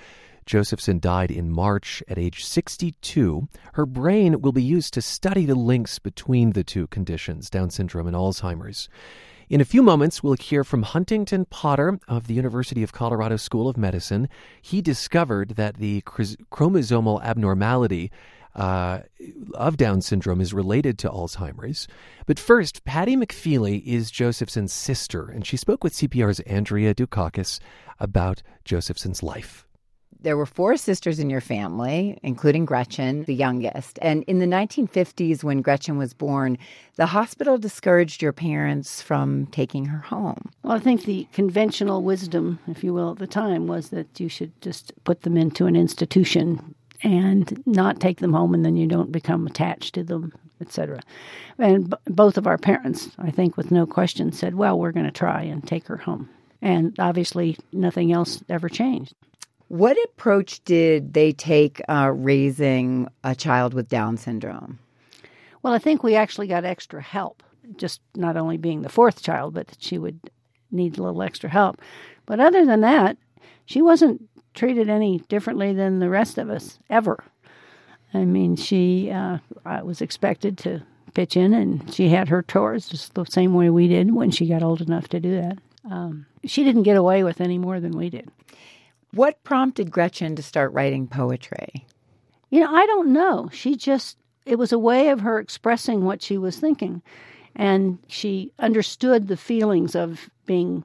[0.46, 3.48] Josephson died in March at age 62.
[3.74, 8.08] Her brain will be used to study the links between the two conditions, Down syndrome
[8.08, 8.88] and Alzheimer's.
[9.48, 13.68] In a few moments, we'll hear from Huntington Potter of the University of Colorado School
[13.68, 14.28] of Medicine.
[14.62, 18.12] He discovered that the chromosomal abnormality
[18.56, 19.00] uh,
[19.54, 21.88] of Down syndrome is related to Alzheimer's.
[22.26, 27.60] But first, Patty McFeely is Josephson's sister, and she spoke with CPR's Andrea Dukakis
[28.00, 29.66] about Josephson's life.
[30.22, 34.00] There were four sisters in your family, including Gretchen, the youngest.
[34.02, 36.58] And in the 1950s, when Gretchen was born,
[36.96, 40.50] the hospital discouraged your parents from taking her home.
[40.64, 44.28] Well, I think the conventional wisdom, if you will, at the time was that you
[44.28, 48.88] should just put them into an institution and not take them home, and then you
[48.88, 51.00] don't become attached to them, etc.
[51.58, 55.06] And b- both of our parents, I think, with no question, said, "Well, we're going
[55.06, 56.30] to try and take her home."
[56.62, 59.14] And obviously, nothing else ever changed.
[59.68, 64.80] What approach did they take uh, raising a child with Down syndrome?
[65.64, 67.42] Well, I think we actually got extra help,
[67.76, 70.20] just not only being the fourth child, but that she would
[70.72, 71.82] need a little extra help.
[72.28, 73.18] But other than that,
[73.66, 77.24] she wasn't treated any differently than the rest of us ever.
[78.14, 79.40] I mean, she uh,
[79.84, 80.82] was expected to
[81.14, 84.48] pitch in, and she had her chores just the same way we did when she
[84.48, 85.58] got old enough to do that.
[85.90, 88.30] Um, she didn't get away with any more than we did.
[89.14, 91.86] What prompted Gretchen to start writing poetry?
[92.50, 93.50] You know, I don't know.
[93.52, 97.02] She just, it was a way of her expressing what she was thinking.
[97.56, 100.84] And she understood the feelings of being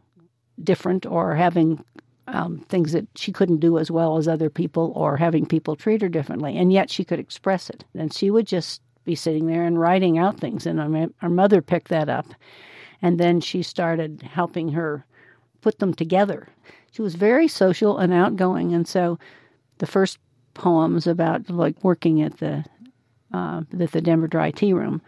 [0.62, 1.85] different or having
[2.32, 6.02] um, things that she couldn't do as well as other people or having people treat
[6.02, 6.56] her differently.
[6.56, 7.84] And yet she could express it.
[7.94, 10.66] And she would just be sitting there and writing out things.
[10.66, 12.26] And our mother picked that up.
[13.02, 15.04] And then she started helping her
[15.60, 16.48] put them together
[16.90, 19.18] she was very social and outgoing, and so
[19.78, 20.18] the first
[20.54, 22.64] poems about like working at the
[23.32, 25.00] uh, at the Denver Dry Tea Room,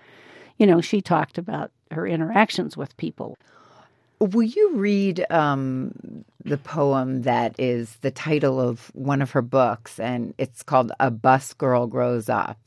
[0.58, 3.37] you know, she talked about her interactions with people.
[4.20, 9.98] Will you read um, the poem that is the title of one of her books,
[9.98, 12.59] and it's called "A Bus Girl Grows Up"?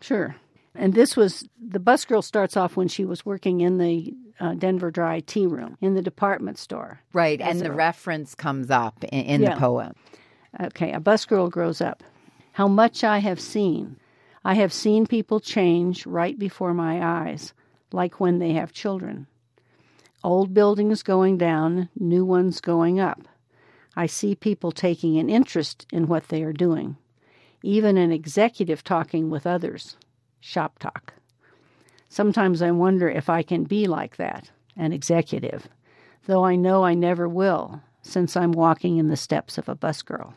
[0.00, 0.36] Sure.
[0.74, 4.54] And this was the bus girl starts off when she was working in the uh,
[4.54, 7.00] Denver Dry tea room in the department store.
[7.12, 9.54] Right, and the reference comes up in, in yeah.
[9.54, 9.94] the poem.
[10.60, 12.02] Okay, a bus girl grows up.
[12.52, 13.96] How much I have seen.
[14.44, 17.52] I have seen people change right before my eyes,
[17.92, 19.26] like when they have children.
[20.24, 23.26] Old buildings going down, new ones going up.
[23.96, 26.96] I see people taking an interest in what they are doing,
[27.62, 29.96] even an executive talking with others
[30.42, 31.14] shop talk.
[32.08, 35.68] Sometimes I wonder if I can be like that, an executive,
[36.26, 40.02] though I know I never will, since I'm walking in the steps of a bus
[40.02, 40.34] girl.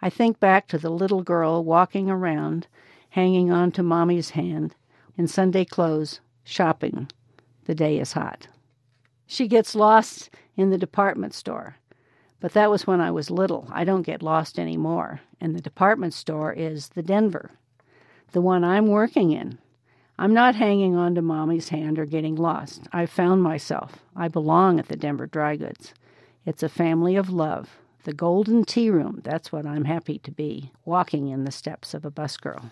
[0.00, 2.68] I think back to the little girl walking around,
[3.10, 4.74] hanging on to mommy's hand,
[5.16, 7.10] in Sunday clothes, shopping.
[7.64, 8.46] The day is hot.
[9.28, 11.76] She gets lost in the department store.
[12.40, 13.68] But that was when I was little.
[13.70, 15.20] I don't get lost anymore.
[15.40, 17.52] And the department store is the Denver
[18.32, 19.58] the one I'm working in.
[20.18, 22.82] I'm not hanging on to mommy's hand or getting lost.
[22.92, 24.04] I've found myself.
[24.16, 25.94] I belong at the Denver Dry Goods.
[26.44, 27.78] It's a family of love.
[28.04, 32.04] The Golden Tea Room, that's what I'm happy to be, walking in the steps of
[32.04, 32.70] a bus girl.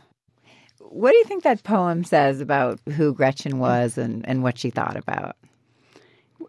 [0.79, 4.71] What do you think that poem says about who Gretchen was and, and what she
[4.71, 5.37] thought about?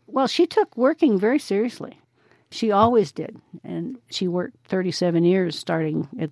[0.08, 2.00] Well, she took working very seriously.
[2.50, 3.40] She always did.
[3.64, 6.32] And she worked 37 years starting at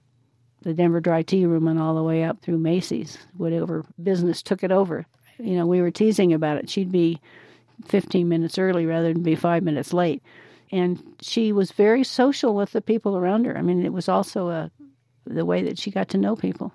[0.61, 4.63] the Denver Dry Tea Room and all the way up through Macy's, whatever business took
[4.63, 5.05] it over.
[5.37, 6.69] You know, we were teasing about it.
[6.69, 7.19] She'd be
[7.87, 10.23] 15 minutes early rather than be five minutes late.
[10.71, 13.57] And she was very social with the people around her.
[13.57, 14.71] I mean, it was also a,
[15.25, 16.73] the way that she got to know people.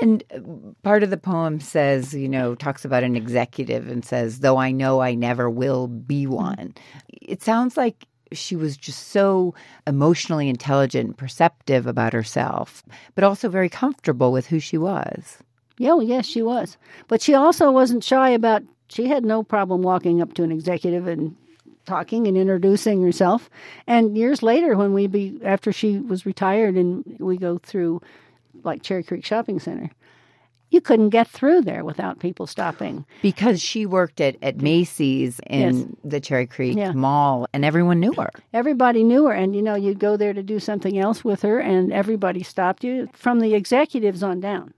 [0.00, 0.40] And uh,
[0.82, 4.70] part of the poem says, you know, talks about an executive and says, though I
[4.70, 6.74] know I never will be one.
[7.08, 9.54] It sounds like she was just so
[9.86, 12.82] emotionally intelligent and perceptive about herself,
[13.14, 15.38] but also very comfortable with who she was.
[15.78, 16.76] Yeah, well, yes, she was.
[17.08, 21.06] But she also wasn't shy about, she had no problem walking up to an executive
[21.06, 21.36] and
[21.84, 23.48] talking and introducing herself.
[23.86, 28.00] And years later, when we be, after she was retired and we go through
[28.64, 29.90] like Cherry Creek Shopping Center,
[30.70, 33.04] you couldn't get through there without people stopping.
[33.22, 35.88] Because she worked at, at Macy's in yes.
[36.04, 36.92] the Cherry Creek yeah.
[36.92, 38.30] Mall and everyone knew her.
[38.52, 39.32] Everybody knew her.
[39.32, 42.82] And, you know, you'd go there to do something else with her and everybody stopped
[42.82, 44.74] you from the executives on down.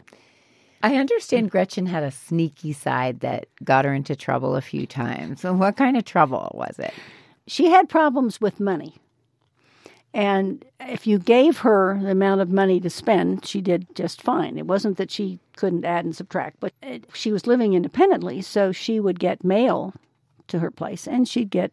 [0.83, 5.41] I understand Gretchen had a sneaky side that got her into trouble a few times.
[5.41, 6.95] So, what kind of trouble was it?
[7.49, 8.95] She had problems with money.
[10.15, 14.57] And if you gave her the amount of money to spend, she did just fine.
[14.59, 18.73] It wasn't that she couldn't add and subtract, but it, she was living independently, so
[18.73, 19.95] she would get mail
[20.49, 21.73] to her place and she'd get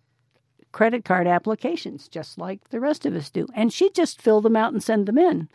[0.74, 3.48] credit card applications just like the rest of us do.
[3.56, 5.48] And she'd just fill them out and send them in.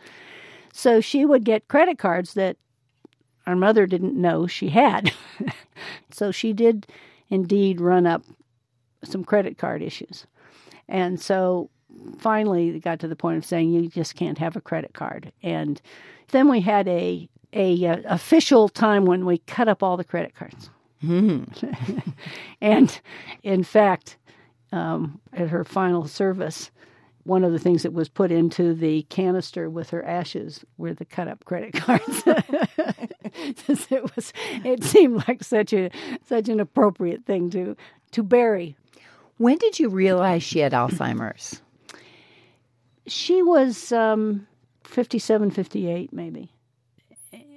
[0.73, 2.57] So she would get credit cards that
[3.45, 5.13] our mother didn't know she had.
[6.11, 6.87] so she did
[7.29, 8.23] indeed run up
[9.03, 10.25] some credit card issues.
[10.87, 11.69] And so
[12.17, 15.31] finally got to the point of saying you just can't have a credit card.
[15.43, 15.81] And
[16.29, 20.33] then we had a a, uh, official time when we cut up all the credit
[20.33, 20.69] cards.
[21.03, 22.13] Mm.
[22.61, 23.01] and
[23.43, 24.17] in fact,
[24.71, 26.71] um, at her final service,
[27.23, 31.05] one of the things that was put into the canister with her ashes were the
[31.05, 32.23] cut up credit cards.
[32.25, 34.33] it was
[34.63, 35.91] it seemed like such a
[36.25, 37.75] such an appropriate thing to
[38.11, 38.75] to bury.
[39.37, 41.61] When did you realize she had Alzheimer's?
[43.11, 44.47] She was um,
[44.85, 46.53] 57, 58 maybe.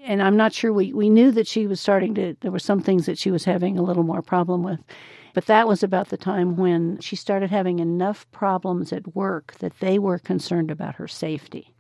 [0.05, 2.83] And I'm not sure we, we knew that she was starting to there were some
[2.83, 4.81] things that she was having a little more problem with.
[5.33, 9.79] But that was about the time when she started having enough problems at work that
[9.79, 11.73] they were concerned about her safety.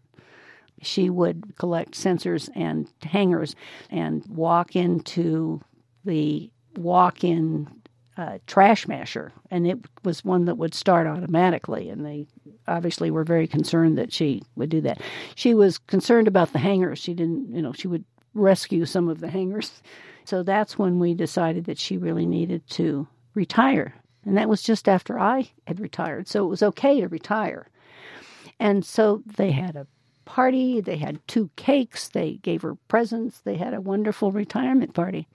[0.81, 3.57] She would collect sensors and hangers
[3.91, 5.61] and walk into
[6.05, 7.69] the walk in
[8.17, 11.89] uh, trash masher, and it was one that would start automatically.
[11.89, 12.27] And they
[12.67, 15.01] obviously were very concerned that she would do that.
[15.35, 16.99] She was concerned about the hangers.
[16.99, 18.05] She didn't, you know, she would
[18.35, 19.83] rescue some of the hangers.
[20.25, 23.95] So that's when we decided that she really needed to retire.
[24.25, 26.29] And that was just after I had retired.
[26.29, 27.69] So it was okay to retire.
[28.59, 29.87] And so they had a
[30.25, 35.29] party, they had two cakes, they gave her presents, they had a wonderful retirement party.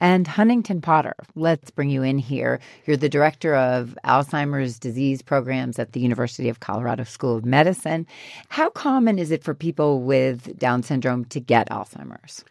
[0.00, 2.60] And Huntington Potter, let's bring you in here.
[2.86, 8.06] You're the director of Alzheimer's disease programs at the University of Colorado School of Medicine.
[8.48, 12.44] How common is it for people with Down syndrome to get Alzheimer's?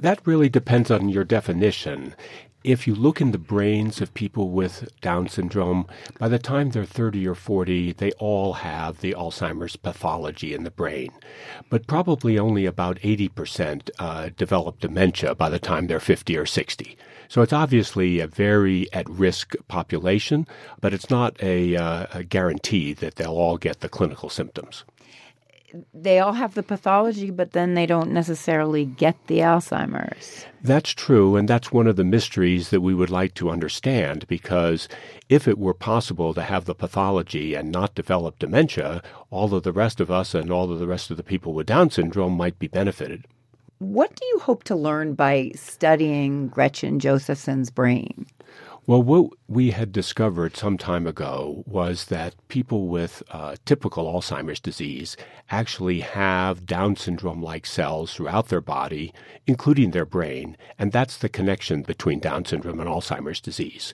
[0.00, 2.14] That really depends on your definition
[2.64, 5.86] if you look in the brains of people with Down syndrome,
[6.18, 10.70] by the time they're 30 or 40, they all have the Alzheimer's pathology in the
[10.70, 11.10] brain.
[11.70, 16.98] But probably only about 80% uh, develop dementia by the time they're 50 or 60.
[17.28, 20.46] So it's obviously a very at risk population,
[20.80, 24.84] but it's not a, uh, a guarantee that they'll all get the clinical symptoms
[25.92, 30.46] they all have the pathology, but then they don't necessarily get the Alzheimer's.
[30.62, 34.88] That's true, and that's one of the mysteries that we would like to understand because
[35.28, 39.72] if it were possible to have the pathology and not develop dementia, all of the
[39.72, 42.58] rest of us and all of the rest of the people with Down syndrome might
[42.58, 43.26] be benefited.
[43.78, 48.26] What do you hope to learn by studying Gretchen Josephson's brain?
[48.88, 54.60] Well, what we had discovered some time ago was that people with uh, typical Alzheimer's
[54.60, 55.14] disease
[55.50, 59.12] actually have Down syndrome like cells throughout their body,
[59.46, 63.92] including their brain, and that's the connection between Down syndrome and Alzheimer's disease.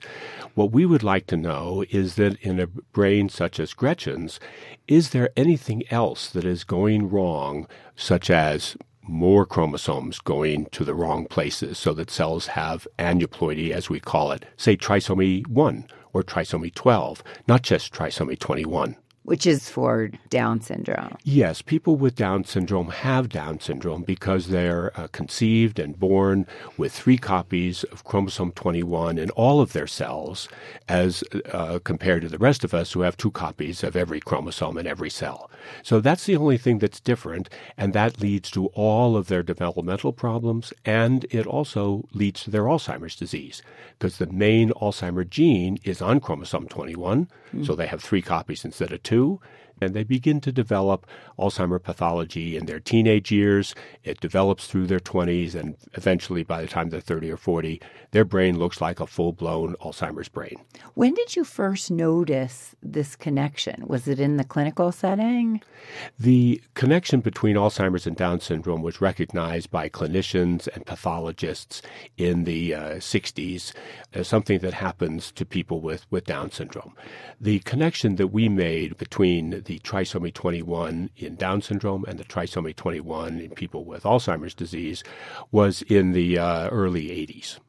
[0.53, 4.39] What we would like to know is that in a brain such as Gretchen's,
[4.87, 7.67] is there anything else that is going wrong,
[7.97, 8.77] such as
[9.07, 14.31] more chromosomes going to the wrong places so that cells have aneuploidy, as we call
[14.31, 18.95] it, say trisomy 1 or trisomy 12, not just trisomy 21
[19.25, 21.17] which is for Down syndrome.
[21.23, 26.45] Yes, people with Down syndrome have Down syndrome because they're uh, conceived and born
[26.77, 30.47] with three copies of chromosome 21 in all of their cells,
[30.87, 34.77] as uh, compared to the rest of us who have two copies of every chromosome
[34.77, 35.49] in every cell.
[35.81, 40.13] So that's the only thing that's different, and that leads to all of their developmental
[40.13, 43.63] problems, and it also leads to their Alzheimer's disease
[43.97, 47.65] because the main Alzheimer gene is on chromosome 21, mm.
[47.65, 49.39] so they have three copies instead of two two
[49.81, 51.05] and they begin to develop
[51.37, 53.75] Alzheimer pathology in their teenage years.
[54.03, 58.25] It develops through their 20s, and eventually, by the time they're 30 or 40, their
[58.25, 60.55] brain looks like a full blown Alzheimer's brain.
[60.93, 63.83] When did you first notice this connection?
[63.87, 65.61] Was it in the clinical setting?
[66.19, 71.81] The connection between Alzheimer's and Down syndrome was recognized by clinicians and pathologists
[72.17, 73.73] in the uh, 60s
[74.13, 76.93] as something that happens to people with, with Down syndrome.
[77.39, 82.75] The connection that we made between the trisomy 21 in Down syndrome and the trisomy
[82.75, 85.03] 21 in people with Alzheimer's disease
[85.51, 87.59] was in the uh, early 80s.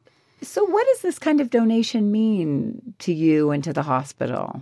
[0.41, 4.61] So, what does this kind of donation mean to you and to the hospital?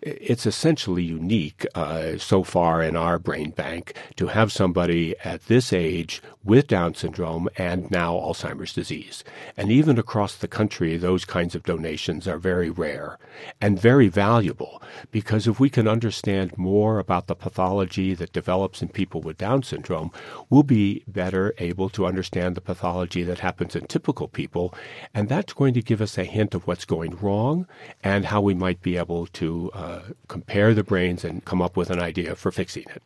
[0.00, 5.72] It's essentially unique uh, so far in our brain bank to have somebody at this
[5.72, 9.22] age with Down syndrome and now Alzheimer's disease.
[9.56, 13.18] And even across the country, those kinds of donations are very rare
[13.60, 18.88] and very valuable because if we can understand more about the pathology that develops in
[18.88, 20.10] people with Down syndrome,
[20.50, 24.74] we'll be better able to understand the pathology that happens in typical people.
[25.14, 27.66] And that's going to give us a hint of what's going wrong
[28.02, 31.90] and how we might be able to uh, compare the brains and come up with
[31.90, 33.02] an idea for fixing it.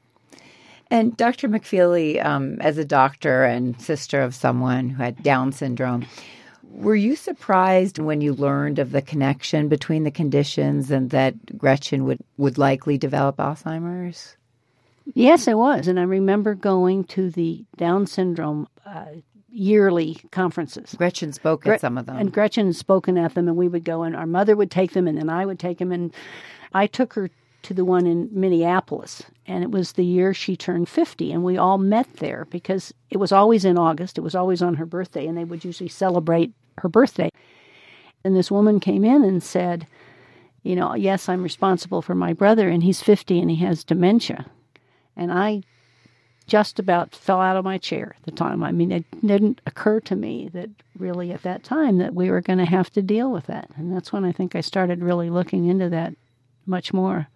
[0.90, 1.48] And Dr.
[1.48, 6.06] McFeely, um, as a doctor and sister of someone who had Down syndrome,
[6.70, 12.04] were you surprised when you learned of the connection between the conditions and that Gretchen
[12.04, 14.36] would, would likely develop Alzheimer's?
[15.14, 15.88] Yes, I was.
[15.88, 19.06] And I remember going to the Down syndrome uh,
[19.56, 20.94] yearly conferences.
[20.96, 22.16] Gretchen spoke Gre- at some of them.
[22.16, 24.92] And Gretchen had spoken at them, and we would go, and our mother would take
[24.92, 25.92] them, and then I would take them.
[25.92, 26.12] And
[26.74, 27.30] I took her
[27.62, 29.24] to the one in Minneapolis.
[29.46, 31.32] And it was the year she turned 50.
[31.32, 34.18] And we all met there because it was always in August.
[34.18, 35.26] It was always on her birthday.
[35.26, 37.30] And they would usually celebrate her birthday.
[38.24, 39.86] And this woman came in and said,
[40.62, 44.46] You know, yes, I'm responsible for my brother, and he's 50 and he has dementia.
[45.16, 45.62] And I
[46.46, 48.62] just about fell out of my chair at the time.
[48.62, 52.40] I mean, it didn't occur to me that really at that time that we were
[52.40, 53.68] going to have to deal with that.
[53.76, 56.14] And that's when I think I started really looking into that
[56.64, 57.28] much more.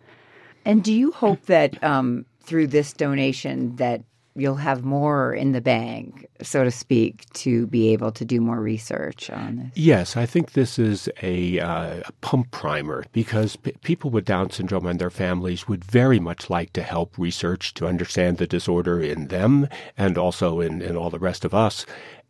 [0.65, 4.03] And do you hope that um, through this donation that
[4.41, 8.61] you'll have more in the bank, so to speak, to be able to do more
[8.61, 9.71] research on this?
[9.75, 14.51] Yes, I think this is a, uh, a pump primer because p- people with Down
[14.51, 19.01] syndrome and their families would very much like to help research to understand the disorder
[19.01, 21.85] in them and also in, in all the rest of us.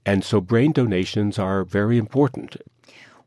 [0.04, 2.56] And so brain donations are very important.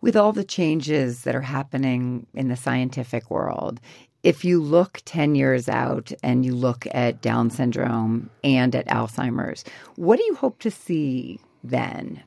[0.01, 3.79] With all the changes that are happening in the scientific world,
[4.23, 9.65] if you look 10 years out and you look at Down syndrome and at Alzheimer's,
[9.95, 12.23] what do you hope to see then?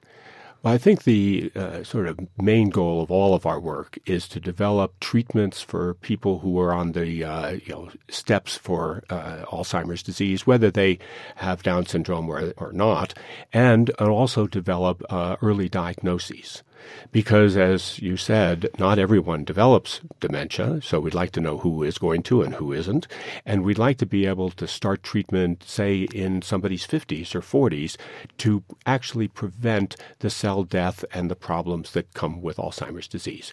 [0.62, 4.26] Well, I think the uh, sort of main goal of all of our work is
[4.28, 9.44] to develop treatments for people who are on the uh, you know steps for uh,
[9.46, 10.98] Alzheimer's disease, whether they
[11.36, 13.14] have Down syndrome or, or not,
[13.52, 16.64] and also develop uh, early diagnoses
[17.12, 20.80] because, as you said, not everyone develops dementia.
[20.82, 23.06] So we'd like to know who is going to and who isn't.
[23.44, 27.96] And we'd like to be able to start treatment, say, in somebody's 50s or 40s
[28.38, 33.52] to actually prevent the cell death and the problems that come with Alzheimer's disease.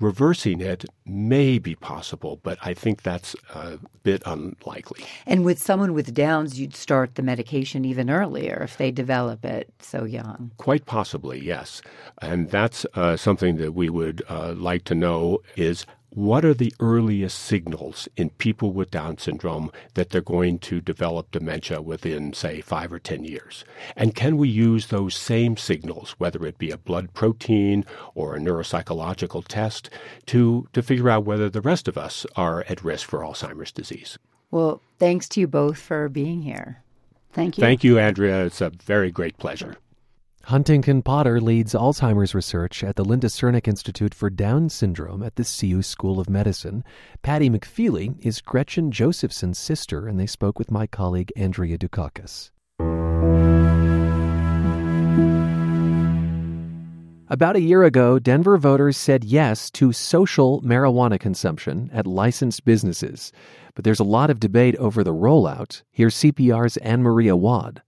[0.00, 5.04] Reversing it may be possible, but I think that's a bit unlikely.
[5.26, 9.72] And with someone with Downs, you'd start the medication even earlier if they develop it
[9.80, 10.50] so young.
[10.56, 11.80] Quite possibly, yes.
[12.20, 16.72] And that's uh, something that we would uh, like to know is what are the
[16.78, 22.60] earliest signals in people with Down syndrome that they're going to develop dementia within, say,
[22.60, 23.64] five or 10 years?
[23.96, 27.84] And can we use those same signals, whether it be a blood protein
[28.14, 29.90] or a neuropsychological test,
[30.26, 34.18] to, to figure out whether the rest of us are at risk for Alzheimer's disease?
[34.50, 36.84] Well, thanks to you both for being here.
[37.32, 37.62] Thank you.
[37.62, 38.44] Thank you, Andrea.
[38.46, 39.76] It's a very great pleasure.
[40.48, 45.44] Huntington Potter leads Alzheimer's research at the Linda Crnic Institute for Down Syndrome at the
[45.44, 46.84] CU School of Medicine.
[47.22, 52.50] Patty McFeely is Gretchen Josephson's sister, and they spoke with my colleague Andrea Dukakis.
[57.30, 63.32] About a year ago, Denver voters said yes to social marijuana consumption at licensed businesses.
[63.74, 65.80] But there's a lot of debate over the rollout.
[65.90, 67.80] Here's CPR's Ann Marie Awad.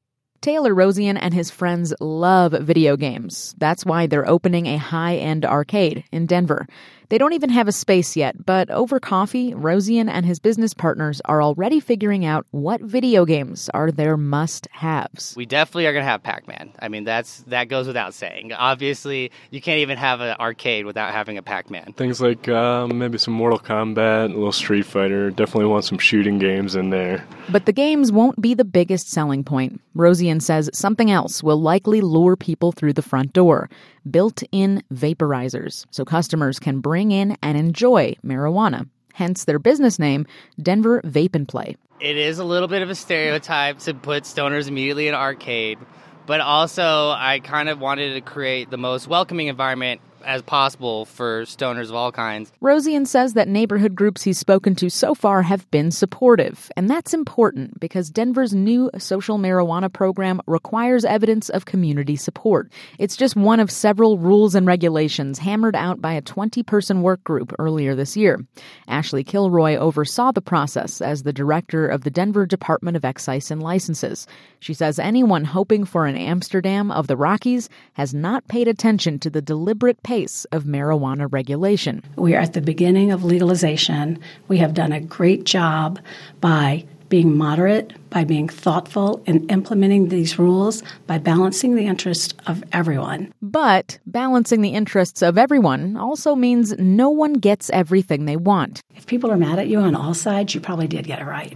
[0.47, 3.53] Taylor Rosian and his friends love video games.
[3.59, 6.69] That's why they're opening a high end arcade in Denver.
[7.09, 11.23] They don't even have a space yet, but over coffee, Rosian and his business partners
[11.25, 15.35] are already figuring out what video games are their must haves.
[15.37, 16.73] We definitely are going to have Pac Man.
[16.81, 18.53] I mean, that's that goes without saying.
[18.53, 21.93] Obviously, you can't even have an arcade without having a Pac Man.
[21.93, 25.31] Things like uh, maybe some Mortal Kombat, a little Street Fighter.
[25.31, 27.25] Definitely want some shooting games in there.
[27.49, 29.81] But the games won't be the biggest selling point.
[29.97, 33.69] Rosian says something else will likely lure people through the front door
[34.11, 38.89] built in vaporizers so customers can bring in and enjoy marijuana.
[39.15, 40.27] Hence their business name,
[40.61, 41.77] Denver Vape and Play.
[42.01, 45.79] It is a little bit of a stereotype to put stoners immediately in arcade,
[46.27, 51.43] but also I kind of wanted to create the most welcoming environment as possible for
[51.45, 52.53] stoners of all kinds.
[52.63, 57.15] Rosian says that neighborhood groups he's spoken to so far have been supportive, and that's
[57.15, 62.71] important because Denver's new social marijuana program requires evidence of community support.
[62.99, 67.23] It's just one of several rules and regulations hammered out by a 20 person work
[67.25, 68.45] group earlier this year.
[68.89, 73.63] Ashley Kilroy oversaw the process as the director of the Denver Department of Excise and
[73.63, 74.27] Licenses.
[74.61, 79.31] She says anyone hoping for an Amsterdam of the Rockies has not paid attention to
[79.31, 82.03] the deliberate pace of marijuana regulation.
[82.17, 84.19] We are at the beginning of legalization.
[84.49, 85.99] We have done a great job
[86.41, 92.65] by being moderate, by being thoughtful in implementing these rules, by balancing the interests of
[92.73, 93.33] everyone.
[93.43, 98.83] But balancing the interests of everyone also means no one gets everything they want.
[98.97, 101.55] If people are mad at you on all sides, you probably did get it right.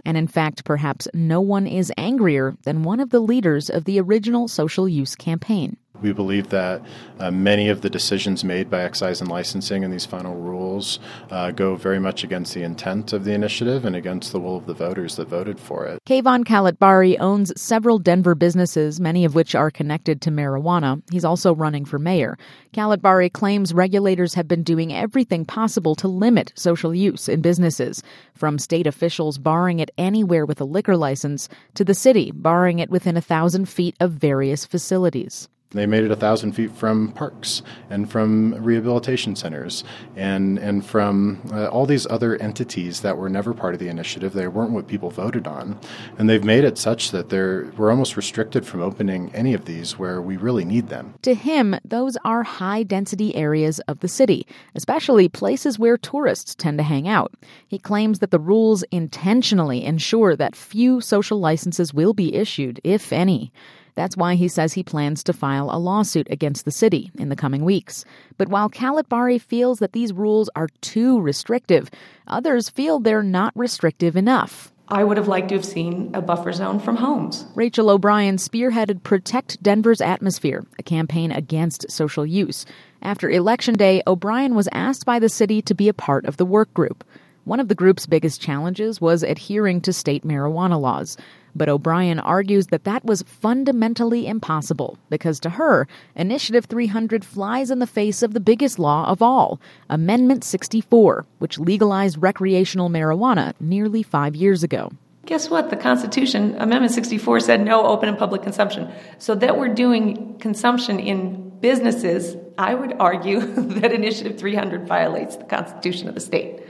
[0.04, 4.00] and in fact, perhaps no one is angrier than one of the leaders of the
[4.00, 5.76] original social use campaign.
[6.02, 6.82] We believe that
[7.18, 10.98] uh, many of the decisions made by excise and licensing in these final rules
[11.30, 14.66] uh, go very much against the intent of the initiative and against the will of
[14.66, 16.02] the voters that voted for it.
[16.06, 21.02] Kayvan Khalatbari owns several Denver businesses, many of which are connected to marijuana.
[21.10, 22.36] He's also running for mayor.
[22.74, 28.02] Khalatbari claims regulators have been doing everything possible to limit social use in businesses,
[28.34, 32.90] from state officials barring it anywhere with a liquor license to the city barring it
[32.90, 35.48] within a thousand feet of various facilities.
[35.70, 39.82] They made it a thousand feet from parks and from rehabilitation centers
[40.14, 44.32] and and from uh, all these other entities that were never part of the initiative.
[44.32, 45.78] They weren't what people voted on,
[46.18, 49.98] and they've made it such that they're we're almost restricted from opening any of these
[49.98, 51.14] where we really need them.
[51.22, 54.46] To him, those are high density areas of the city,
[54.76, 57.34] especially places where tourists tend to hang out.
[57.66, 63.12] He claims that the rules intentionally ensure that few social licenses will be issued, if
[63.12, 63.52] any.
[63.96, 67.36] That's why he says he plans to file a lawsuit against the city in the
[67.36, 68.04] coming weeks.
[68.38, 71.90] But while Khalatbari feels that these rules are too restrictive,
[72.28, 74.70] others feel they're not restrictive enough.
[74.88, 77.44] I would have liked to have seen a buffer zone from homes.
[77.56, 82.66] Rachel O'Bryan spearheaded Protect Denver's Atmosphere, a campaign against social use.
[83.02, 86.46] After Election Day, O'Bryan was asked by the city to be a part of the
[86.46, 87.02] work group.
[87.44, 91.16] One of the group's biggest challenges was adhering to state marijuana laws.
[91.56, 97.78] But O'Bryan argues that that was fundamentally impossible because to her, Initiative 300 flies in
[97.78, 104.02] the face of the biggest law of all, Amendment 64, which legalized recreational marijuana nearly
[104.02, 104.92] five years ago.
[105.24, 105.70] Guess what?
[105.70, 108.92] The Constitution, Amendment 64, said no open and public consumption.
[109.16, 113.40] So that we're doing consumption in businesses, I would argue
[113.80, 116.60] that Initiative 300 violates the Constitution of the state.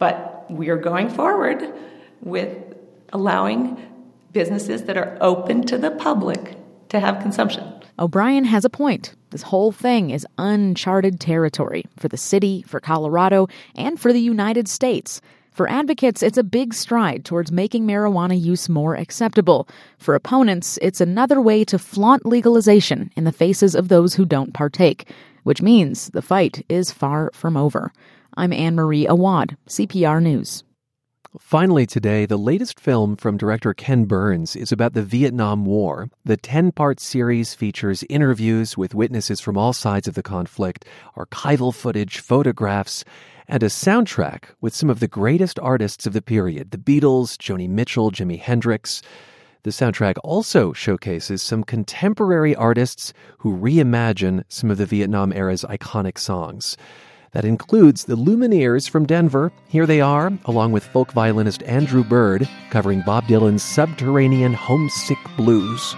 [0.00, 1.72] But we are going forward
[2.20, 2.58] with
[3.12, 3.80] allowing
[4.38, 6.56] businesses that are open to the public
[6.88, 7.64] to have consumption.
[7.98, 9.16] O'Bryan has a point.
[9.30, 14.68] This whole thing is uncharted territory for the city, for Colorado, and for the United
[14.68, 15.20] States.
[15.50, 19.68] For advocates, it's a big stride towards making marijuana use more acceptable.
[19.98, 24.54] For opponents, it's another way to flaunt legalization in the faces of those who don't
[24.54, 25.10] partake,
[25.42, 27.90] which means the fight is far from over.
[28.36, 30.62] I'm Ann Marie Awad, CPR News.
[31.38, 36.10] Finally, today, the latest film from director Ken Burns is about the Vietnam War.
[36.24, 40.84] The 10 part series features interviews with witnesses from all sides of the conflict,
[41.16, 43.04] archival footage, photographs,
[43.46, 47.68] and a soundtrack with some of the greatest artists of the period the Beatles, Joni
[47.68, 49.00] Mitchell, Jimi Hendrix.
[49.62, 56.18] The soundtrack also showcases some contemporary artists who reimagine some of the Vietnam era's iconic
[56.18, 56.76] songs.
[57.32, 59.52] That includes the Lumineers from Denver.
[59.68, 65.94] Here they are, along with folk violinist Andrew Bird, covering Bob Dylan's Subterranean Homesick Blues.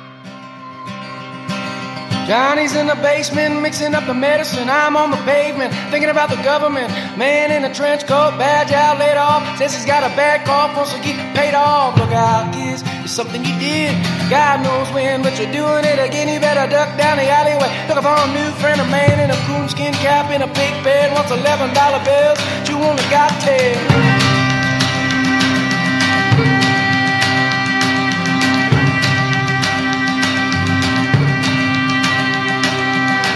[2.30, 4.70] Johnny's in the basement mixing up the medicine.
[4.70, 6.86] I'm on the pavement thinking about the government.
[7.18, 9.42] Man in a trench coat, badge out, laid off.
[9.58, 11.98] Says he's got a bad cough, wants to get paid off.
[11.98, 13.90] Look out, kids, it's something you did.
[14.30, 16.28] God knows when, but you're doing it again.
[16.28, 17.66] You better duck down the alleyway.
[17.90, 21.10] Looking for a new friend, a man in a coonskin cap, in a big bed,
[21.10, 22.38] wants eleven dollar bills.
[22.70, 24.39] You only got ten.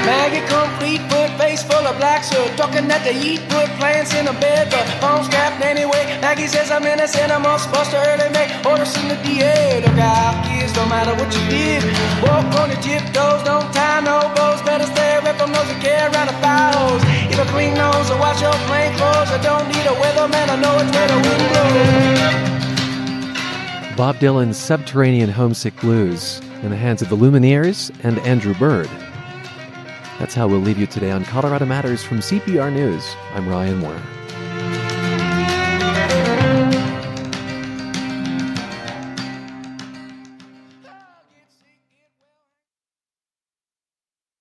[0.05, 1.01] Maggie complete,
[1.39, 1.95] face full of.
[2.57, 4.85] Talking that they eat, put plants in a bed, but
[5.63, 6.05] anyway.
[6.21, 9.81] Maggie says I'm innocent, I'm all supposed to early make orders the DA.
[9.81, 11.83] Look out, kids, no matter what you did.
[12.23, 14.63] Walk on your tiptoes, don't tie no bows.
[14.63, 17.03] Better stay away from those that care around the.
[17.33, 20.57] If a clean nose or wash your plain clothes, I don't need a weatherman, I
[20.61, 20.93] know it's.
[23.97, 28.91] Bob Dylan's Subterranean Homesick Blues in the hands of the Lumineers and Andrew Bird.
[30.19, 33.17] That's how we'll leave you today on Colorado Matters from CPR News.
[33.35, 34.03] I'm Ryan Warner.